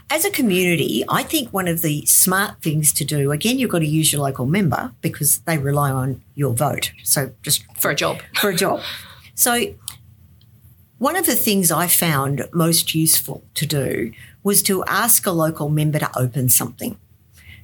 As 0.09 0.25
a 0.25 0.31
community, 0.31 1.05
I 1.09 1.25
think 1.25 1.53
one 1.53 1.67
of 1.67 1.83
the 1.83 2.07
smart 2.07 2.63
things 2.63 2.93
to 2.93 3.05
do, 3.05 3.33
again, 3.33 3.59
you've 3.59 3.71
got 3.71 3.81
to 3.81 3.87
use 3.87 4.13
your 4.13 4.23
local 4.23 4.47
member 4.47 4.93
because 5.01 5.41
they 5.41 5.59
rely 5.59 5.91
on 5.91 6.23
your 6.37 6.55
vote. 6.55 6.93
So 7.03 7.33
just 7.43 7.65
For 7.81 7.91
a 7.91 7.95
job. 7.95 8.21
for 8.41 8.51
a 8.51 8.57
job. 8.57 8.83
So, 9.35 9.75
one 10.99 11.17
of 11.17 11.27
the 11.27 11.35
things 11.35 11.71
I 11.71 11.89
found 11.89 12.47
most 12.55 12.95
useful 12.95 13.43
to 13.55 13.67
do 13.67 14.13
was 14.43 14.63
to 14.63 14.85
ask 14.85 15.27
a 15.27 15.33
local 15.33 15.69
member 15.69 15.99
to 15.99 16.19
open 16.19 16.49
something. 16.49 16.97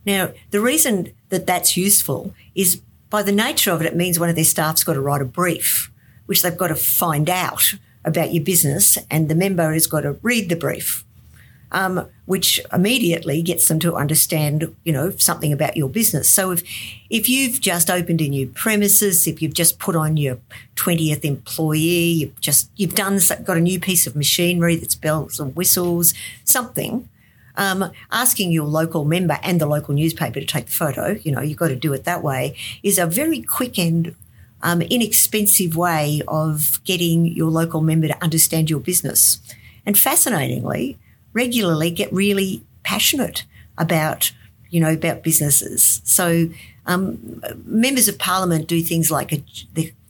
Now, 0.04 0.32
the 0.50 0.60
reason 0.60 1.12
that 1.30 1.46
that's 1.46 1.76
useful 1.76 2.34
is 2.54 2.82
by 3.08 3.22
the 3.22 3.32
nature 3.32 3.70
of 3.70 3.80
it, 3.80 3.86
it 3.86 3.96
means 3.96 4.18
one 4.18 4.28
of 4.28 4.34
their 4.34 4.44
staff's 4.44 4.84
got 4.84 4.94
to 4.94 5.00
write 5.00 5.22
a 5.22 5.24
brief, 5.24 5.90
which 6.26 6.42
they've 6.42 6.56
got 6.56 6.68
to 6.68 6.74
find 6.74 7.30
out 7.30 7.74
about 8.04 8.34
your 8.34 8.42
business, 8.42 8.98
and 9.10 9.28
the 9.28 9.34
member 9.34 9.72
has 9.72 9.86
got 9.86 10.00
to 10.00 10.18
read 10.22 10.48
the 10.48 10.56
brief 10.56 11.04
um, 11.72 12.06
which 12.26 12.60
immediately 12.72 13.42
gets 13.42 13.66
them 13.66 13.80
to 13.80 13.96
understand, 13.96 14.74
you 14.84 14.92
know, 14.92 15.10
something 15.18 15.52
about 15.52 15.76
your 15.76 15.88
business. 15.88 16.28
So 16.30 16.52
if 16.52 16.62
if 17.10 17.28
you've 17.28 17.60
just 17.60 17.90
opened 17.90 18.20
a 18.20 18.28
new 18.28 18.46
premises, 18.46 19.26
if 19.26 19.42
you've 19.42 19.58
just 19.58 19.78
put 19.78 19.96
on 19.96 20.16
your 20.16 20.38
twentieth 20.76 21.24
employee, 21.24 22.12
you've 22.20 22.40
just 22.40 22.70
you've 22.76 22.94
done 22.94 23.18
got 23.44 23.56
a 23.56 23.60
new 23.60 23.80
piece 23.80 24.06
of 24.06 24.14
machinery 24.14 24.76
that's 24.76 24.94
bells 24.94 25.40
and 25.40 25.56
whistles, 25.56 26.14
something. 26.44 27.08
um, 27.56 27.90
asking 28.10 28.52
your 28.52 28.64
local 28.64 29.04
member 29.04 29.38
and 29.42 29.60
the 29.60 29.66
local 29.66 29.94
newspaper 29.94 30.40
to 30.40 30.46
take 30.46 30.66
the 30.66 30.72
photo, 30.72 31.18
you 31.22 31.32
know, 31.32 31.40
you've 31.40 31.58
got 31.58 31.68
to 31.68 31.76
do 31.76 31.92
it 31.92 32.04
that 32.04 32.22
way, 32.22 32.56
is 32.82 32.98
a 32.98 33.06
very 33.06 33.42
quick 33.42 33.78
and 33.78 34.14
um, 34.62 34.80
inexpensive 34.82 35.76
way 35.76 36.22
of 36.28 36.80
getting 36.84 37.26
your 37.26 37.50
local 37.50 37.80
member 37.80 38.08
to 38.08 38.22
understand 38.22 38.70
your 38.70 38.80
business. 38.80 39.40
And 39.84 39.98
fascinatingly, 39.98 40.98
regularly 41.32 41.90
get 41.90 42.12
really 42.12 42.64
passionate 42.82 43.44
about, 43.78 44.32
you 44.70 44.80
know, 44.80 44.92
about 44.92 45.22
businesses. 45.22 46.02
So 46.04 46.48
um, 46.86 47.42
members 47.64 48.08
of 48.08 48.18
parliament 48.18 48.68
do 48.68 48.82
things 48.82 49.10
like 49.10 49.30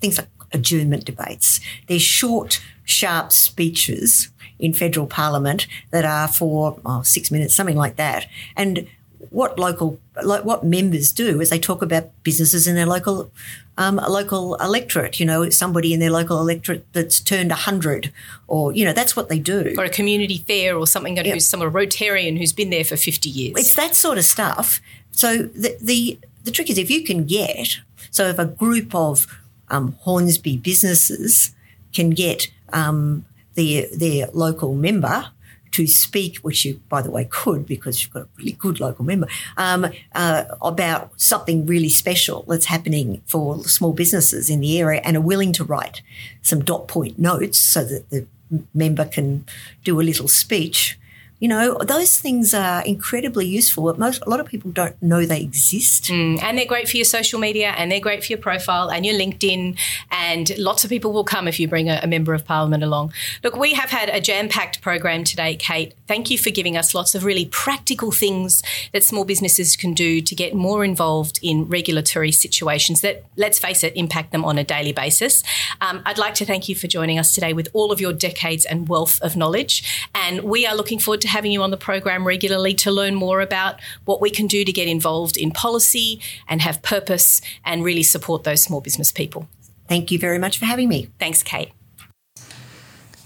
things 0.01 0.19
like 0.19 0.29
adjournment 0.53 1.05
debates. 1.05 1.61
They're 1.87 1.99
short, 1.99 2.61
sharp 2.85 3.33
speeches 3.33 4.31
in 4.59 4.73
federal 4.73 5.07
parliament 5.07 5.67
that 5.91 6.05
are 6.05 6.29
for 6.29 6.79
oh, 6.85 7.03
six 7.03 7.31
minutes, 7.31 7.55
something 7.55 7.77
like 7.77 7.97
that. 7.97 8.27
And 8.57 8.87
what 9.31 9.59
local, 9.59 9.99
like 10.23 10.45
what 10.45 10.65
members 10.65 11.13
do 11.13 11.41
is 11.41 11.51
they 11.51 11.59
talk 11.59 11.83
about 11.83 12.11
businesses 12.23 12.67
in 12.67 12.75
their 12.75 12.87
local, 12.87 13.31
um, 13.79 13.99
a 13.99 14.09
local 14.09 14.57
electorate. 14.57 15.19
You 15.21 15.27
know, 15.27 15.51
somebody 15.51 15.93
in 15.93 16.01
their 16.01 16.11
local 16.11 16.39
electorate 16.39 16.85
that's 16.93 17.21
turned 17.21 17.53
hundred, 17.53 18.13
or 18.47 18.73
you 18.73 18.85
know, 18.85 18.93
that's 18.93 19.17
what 19.17 19.29
they 19.29 19.39
do. 19.39 19.75
Or 19.79 19.85
a 19.85 19.91
community 19.91 20.39
fair, 20.39 20.77
or 20.77 20.87
something. 20.87 21.17
Yep. 21.17 21.27
Who's 21.27 21.49
some 21.49 21.63
a 21.63 21.71
Rotarian 21.71 22.39
who's 22.39 22.53
been 22.53 22.71
there 22.71 22.85
for 22.85 22.97
fifty 22.97 23.29
years. 23.29 23.55
It's 23.59 23.75
that 23.75 23.95
sort 23.95 24.19
of 24.19 24.25
stuff. 24.25 24.81
So 25.11 25.39
the 25.43 25.77
the 25.81 26.19
the 26.45 26.51
trick 26.51 26.71
is 26.71 26.79
if 26.79 26.91
you 26.91 27.05
can 27.05 27.25
get 27.25 27.81
so 28.11 28.27
if 28.27 28.39
a 28.39 28.45
group 28.45 28.95
of 28.95 29.27
um, 29.69 29.97
Hornsby 30.01 30.59
businesses 30.59 31.55
can 31.93 32.11
get 32.11 32.49
um, 32.73 33.25
their 33.55 33.87
their 33.95 34.29
local 34.33 34.75
member 34.75 35.31
to 35.73 35.87
speak, 35.87 36.39
which 36.39 36.65
you, 36.65 36.81
by 36.89 37.03
the 37.03 37.11
way, 37.11 37.27
could 37.31 37.67
because 37.67 38.03
you've 38.03 38.13
got 38.13 38.23
a 38.23 38.29
really 38.39 38.53
good 38.53 38.81
local 38.81 39.05
member, 39.05 39.27
um, 39.57 39.87
uh, 40.15 40.45
about 40.61 41.19
something 41.21 41.67
really 41.67 41.89
special 41.89 42.45
that's 42.49 42.67
happening 42.67 43.23
for 43.27 43.65
small 43.65 43.93
businesses 43.93 44.49
in 44.49 44.61
the 44.61 44.79
area 44.79 45.01
and 45.05 45.17
are 45.17 45.21
willing 45.21 45.53
to 45.53 45.65
write 45.65 46.03
some 46.43 46.63
dot 46.63 46.89
point 46.89 47.19
notes 47.19 47.59
so 47.59 47.85
that 47.85 48.09
the 48.11 48.27
member 48.75 49.05
can 49.05 49.45
do 49.83 50.01
a 50.01 50.03
little 50.03 50.29
speech 50.29 50.99
you 51.43 51.49
know, 51.49 51.77
those 51.79 52.21
things 52.21 52.55
are 52.55 52.85
incredibly 52.85 53.45
useful. 53.45 53.83
But 53.83 53.99
most, 53.99 54.23
a 54.25 54.31
lot 54.31 54.39
of 54.39 54.47
people 54.47 54.71
don't 54.71 54.95
know 55.03 55.27
they 55.27 55.41
exist. 55.41 56.05
Mm, 56.05 56.41
and 56.41 56.57
they're 56.57 56.65
great 56.65 56.89
for 56.89 56.97
your 56.97 57.05
social 57.05 57.41
media 57.41 57.75
and 57.77 57.91
they're 57.91 57.99
great 57.99 58.25
for 58.25 58.31
your 58.31 58.39
profile 58.39 58.93
and 58.93 59.05
your 59.05 59.17
LinkedIn. 59.17 59.77
And 60.13 60.57
lots 60.57 60.85
of 60.85 60.91
people 60.91 61.13
will 61.13 61.25
come 61.25 61.49
if 61.49 61.59
you 61.59 61.67
bring 61.67 61.91
a, 61.91 61.99
a 62.01 62.07
member 62.07 62.33
of 62.33 62.45
parliament 62.45 62.85
along. 62.85 63.13
Look, 63.43 63.57
we 63.57 63.73
have 63.73 63.91
had 63.91 64.09
a 64.09 64.21
jam 64.21 64.49
packed 64.49 64.83
program 64.83 65.25
today, 65.25 65.57
Kate. 65.57 65.95
Thank 66.13 66.31
you 66.31 66.37
for 66.37 66.51
giving 66.51 66.77
us 66.77 66.95
lots 66.95 67.15
of 67.15 67.25
really 67.25 67.47
practical 67.47 68.11
things 68.13 68.63
that 68.93 69.03
small 69.03 69.25
businesses 69.25 69.77
can 69.77 69.95
do 69.95 70.21
to 70.21 70.35
get 70.35 70.55
more 70.55 70.85
involved 70.85 71.41
in 71.43 71.67
regulatory 71.71 72.31
situations 72.31 73.01
that, 73.01 73.25
let's 73.39 73.59
face 73.59 73.83
it, 73.83 73.97
impact 73.97 74.31
them 74.31 74.45
on 74.45 74.59
a 74.59 74.63
daily 74.63 74.93
basis. 74.93 75.43
Um, 75.81 76.03
I'd 76.05 76.19
like 76.19 76.35
to 76.35 76.45
thank 76.45 76.69
you 76.69 76.75
for 76.75 76.87
joining 76.87 77.19
us 77.19 77.35
today 77.35 77.55
with 77.55 77.71
all 77.73 77.91
of 77.91 77.99
your 77.99 78.13
decades 78.13 78.67
and 78.67 78.91
wealth 78.91 79.23
of 79.23 79.37
knowledge. 79.37 80.07
And 80.15 80.43
we 80.43 80.67
are 80.67 80.77
looking 80.77 80.99
forward 80.99 81.23
to 81.23 81.29
having 81.29 81.51
you 81.51 81.63
on 81.63 81.71
the 81.71 81.79
program 81.79 82.27
regularly 82.27 82.75
to 82.75 82.91
learn 82.91 83.15
more 83.15 83.41
about 83.41 83.81
what 84.05 84.21
we 84.21 84.29
can 84.29 84.47
do 84.47 84.67
to 84.67 84.73
get 84.73 84.89
involved 84.89 85.39
in 85.39 85.51
policy 85.51 86.21
and 86.47 86.61
have 86.61 86.83
purpose 86.83 87.41
and 87.65 87.83
really 87.83 88.03
support 88.03 88.45
those 88.45 88.63
small 88.63 88.83
business 88.83 89.13
people. 89.13 89.49
Thank 89.89 90.11
you 90.11 90.19
very 90.19 90.39
much 90.39 90.59
for 90.59 90.67
having 90.67 90.91
me. 90.91 91.09
Thanks, 91.19 91.43
Kate. 91.43 91.73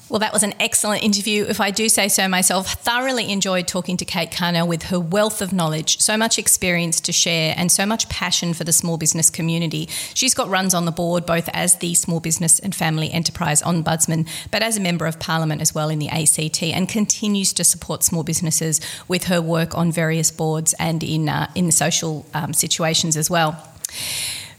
Well, 0.09 0.21
that 0.21 0.33
was 0.33 0.45
an 0.45 0.55
excellent 0.61 1.03
interview. 1.03 1.47
If 1.49 1.61
I 1.61 1.73
do 1.73 1.89
say 1.89 2.07
so 2.07 2.29
myself, 2.29 2.75
thoroughly 2.75 3.33
enjoyed 3.33 3.67
talking 3.67 3.97
to 3.97 4.05
Kate 4.05 4.31
Carnell 4.31 4.69
with 4.69 4.85
her 4.85 5.01
wealth 5.01 5.43
of 5.43 5.53
knowledge, 5.53 5.99
so 5.99 6.17
much 6.17 6.39
experience 6.39 7.01
to 7.01 7.13
share, 7.13 7.55
and 7.57 7.73
so 7.73 7.85
much 7.85 8.09
passion 8.09 8.55
for 8.55 8.63
the 8.63 8.73
small 8.73 8.99
business 8.99 9.31
community. 9.31 9.89
She's 10.15 10.33
got 10.33 10.49
runs 10.49 10.75
on 10.75 10.85
the 10.85 10.93
board 10.93 11.27
both 11.27 11.49
as 11.53 11.79
the 11.79 11.95
Small 11.95 12.21
Business 12.21 12.61
and 12.61 12.73
Family 12.73 13.11
Enterprise 13.11 13.63
Ombudsman, 13.63 14.29
but 14.53 14.63
as 14.63 14.77
a 14.77 14.81
Member 14.81 15.07
of 15.07 15.19
Parliament 15.19 15.61
as 15.61 15.75
well 15.75 15.89
in 15.89 15.99
the 15.99 16.09
ACT, 16.09 16.63
and 16.63 16.89
continues 16.89 17.53
to 17.55 17.65
support 17.65 18.05
small 18.05 18.23
businesses 18.23 18.81
with 19.09 19.25
her 19.25 19.43
work 19.43 19.75
on 19.77 19.91
various 19.91 20.31
boards 20.31 20.73
and 20.79 21.03
in, 21.03 21.29
uh, 21.29 21.51
in 21.57 21.73
social 21.73 22.25
um, 22.33 22.53
situations 22.53 23.17
as 23.17 23.29
well. 23.29 23.61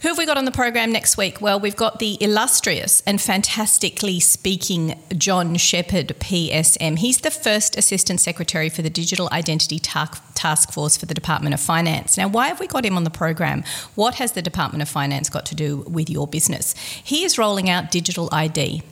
Who 0.02 0.10
have 0.10 0.18
we 0.20 0.28
got 0.28 0.38
on 0.38 0.46
the 0.46 0.52
program 0.52 0.92
next 0.92 1.18
week? 1.18 1.42
Well, 1.42 1.60
we've 1.60 1.76
got 1.76 1.98
the 1.98 2.22
illustrious 2.22 3.02
and 3.08 3.20
fantastically 3.20 4.20
speaking 4.20 5.04
John 5.18 5.56
Shepherd, 5.56 6.10
PSM. 6.20 7.00
He's 7.00 7.22
the 7.22 7.32
first 7.32 7.76
Assistant 7.76 8.22
Secretary 8.22 8.70
for 8.70 8.84
the 8.84 8.92
Digital 8.92 9.28
Identity 9.32 9.80
Task 9.80 10.72
Force 10.72 10.98
for 10.98 11.08
the 11.08 11.16
Department 11.16 11.56
of 11.56 11.60
Finance. 11.60 12.16
Now, 12.16 12.28
why 12.28 12.50
have 12.50 12.60
we 12.60 12.68
got 12.68 12.86
him 12.86 12.96
on 12.96 13.06
the 13.06 13.10
program? 13.10 13.64
What 13.96 14.16
has 14.16 14.34
the 14.34 14.44
Department 14.44 14.84
of 14.84 14.90
Finance 14.90 15.32
got 15.32 15.48
to 15.48 15.56
do 15.56 15.78
with 15.88 16.12
your 16.12 16.28
business? 16.28 16.76
He 17.04 17.24
is 17.24 17.40
rolling 17.40 17.68
out 17.68 17.90
digital 17.90 18.30
ID. 18.32 18.84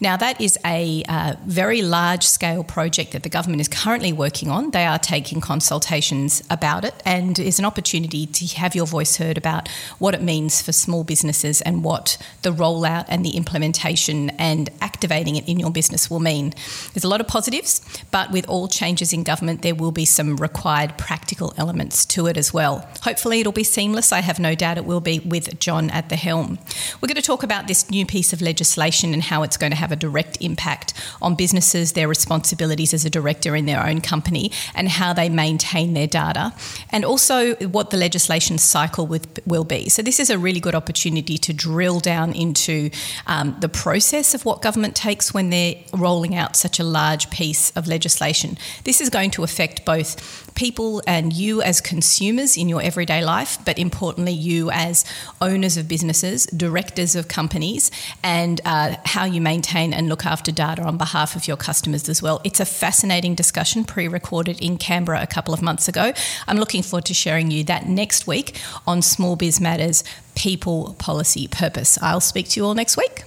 Now, 0.00 0.16
that 0.16 0.40
is 0.40 0.58
a 0.64 1.02
uh, 1.08 1.34
very 1.46 1.82
large 1.82 2.24
scale 2.26 2.64
project 2.64 3.12
that 3.12 3.22
the 3.22 3.28
government 3.28 3.60
is 3.60 3.68
currently 3.68 4.12
working 4.12 4.50
on. 4.50 4.70
They 4.70 4.84
are 4.84 4.98
taking 4.98 5.40
consultations 5.40 6.42
about 6.50 6.84
it 6.84 6.94
and 7.04 7.38
is 7.38 7.58
an 7.58 7.64
opportunity 7.64 8.26
to 8.26 8.46
have 8.56 8.74
your 8.74 8.86
voice 8.86 9.16
heard 9.16 9.38
about 9.38 9.68
what 9.98 10.14
it 10.14 10.22
means 10.22 10.62
for 10.62 10.72
small 10.72 11.04
businesses 11.04 11.60
and 11.62 11.84
what 11.84 12.18
the 12.42 12.50
rollout 12.50 13.06
and 13.08 13.24
the 13.24 13.36
implementation 13.36 14.30
and 14.30 14.70
activating 14.80 15.36
it 15.36 15.48
in 15.48 15.58
your 15.58 15.70
business 15.70 16.10
will 16.10 16.20
mean. 16.20 16.52
There's 16.92 17.04
a 17.04 17.08
lot 17.08 17.20
of 17.20 17.28
positives, 17.28 17.80
but 18.10 18.30
with 18.30 18.48
all 18.48 18.68
changes 18.68 19.12
in 19.12 19.22
government, 19.22 19.62
there 19.62 19.74
will 19.74 19.92
be 19.92 20.04
some 20.04 20.36
required 20.36 20.96
practical 20.98 21.52
elements 21.56 22.04
to 22.06 22.26
it 22.26 22.36
as 22.36 22.52
well. 22.52 22.88
Hopefully, 23.02 23.40
it'll 23.40 23.52
be 23.52 23.64
seamless. 23.64 24.12
I 24.12 24.20
have 24.20 24.38
no 24.38 24.54
doubt 24.54 24.78
it 24.78 24.84
will 24.84 25.00
be 25.00 25.20
with 25.20 25.58
John 25.58 25.90
at 25.90 26.08
the 26.08 26.16
helm. 26.16 26.58
We're 27.00 27.08
going 27.08 27.16
to 27.16 27.22
talk 27.22 27.42
about 27.42 27.66
this 27.66 27.90
new 27.90 28.06
piece 28.06 28.32
of 28.32 28.40
legislation 28.40 29.12
and 29.12 29.22
how 29.22 29.42
it's 29.42 29.56
going 29.64 29.72
to 29.72 29.76
have 29.76 29.92
a 29.92 29.96
direct 29.96 30.36
impact 30.40 30.92
on 31.20 31.34
businesses, 31.34 31.92
their 31.92 32.08
responsibilities 32.08 32.92
as 32.92 33.04
a 33.04 33.10
director 33.10 33.56
in 33.56 33.66
their 33.66 33.84
own 33.84 34.00
company, 34.00 34.52
and 34.74 34.88
how 34.88 35.12
they 35.12 35.28
maintain 35.28 35.94
their 35.94 36.06
data, 36.06 36.52
and 36.90 37.04
also 37.04 37.54
what 37.76 37.90
the 37.90 37.96
legislation 37.96 38.58
cycle 38.58 39.06
with, 39.06 39.26
will 39.46 39.64
be. 39.64 39.88
So, 39.88 40.02
this 40.02 40.20
is 40.20 40.30
a 40.30 40.38
really 40.38 40.60
good 40.60 40.74
opportunity 40.74 41.38
to 41.38 41.52
drill 41.52 42.00
down 42.00 42.32
into 42.32 42.90
um, 43.26 43.56
the 43.60 43.68
process 43.68 44.34
of 44.34 44.44
what 44.44 44.62
government 44.62 44.94
takes 44.94 45.32
when 45.32 45.50
they're 45.50 45.76
rolling 45.92 46.34
out 46.34 46.56
such 46.56 46.78
a 46.78 46.84
large 46.84 47.30
piece 47.30 47.70
of 47.76 47.86
legislation. 47.86 48.58
This 48.84 49.00
is 49.00 49.08
going 49.10 49.30
to 49.32 49.42
affect 49.42 49.84
both 49.84 50.43
people 50.54 51.02
and 51.06 51.32
you 51.32 51.62
as 51.62 51.80
consumers 51.80 52.56
in 52.56 52.68
your 52.68 52.82
everyday 52.82 53.24
life, 53.24 53.58
but 53.64 53.78
importantly, 53.78 54.32
you 54.32 54.70
as 54.70 55.04
owners 55.40 55.76
of 55.76 55.88
businesses, 55.88 56.46
directors 56.46 57.16
of 57.16 57.28
companies, 57.28 57.90
and 58.22 58.60
uh, 58.64 58.96
how 59.04 59.24
you 59.24 59.40
maintain 59.40 59.92
and 59.92 60.08
look 60.08 60.24
after 60.24 60.52
data 60.52 60.82
on 60.82 60.96
behalf 60.96 61.36
of 61.36 61.48
your 61.48 61.56
customers 61.56 62.08
as 62.08 62.22
well. 62.22 62.40
It's 62.44 62.60
a 62.60 62.66
fascinating 62.66 63.34
discussion 63.34 63.84
pre 63.84 64.08
recorded 64.08 64.60
in 64.60 64.78
Canberra 64.78 65.22
a 65.22 65.26
couple 65.26 65.54
of 65.54 65.62
months 65.62 65.88
ago. 65.88 66.12
I'm 66.46 66.58
looking 66.58 66.82
forward 66.82 67.06
to 67.06 67.14
sharing 67.14 67.50
you 67.50 67.64
that 67.64 67.88
next 67.88 68.26
week 68.26 68.60
on 68.86 69.02
Small 69.02 69.36
Biz 69.36 69.60
Matters 69.60 70.04
People, 70.34 70.94
Policy, 70.98 71.48
Purpose. 71.48 71.98
I'll 72.02 72.20
speak 72.20 72.48
to 72.50 72.60
you 72.60 72.66
all 72.66 72.74
next 72.74 72.96
week. 72.96 73.24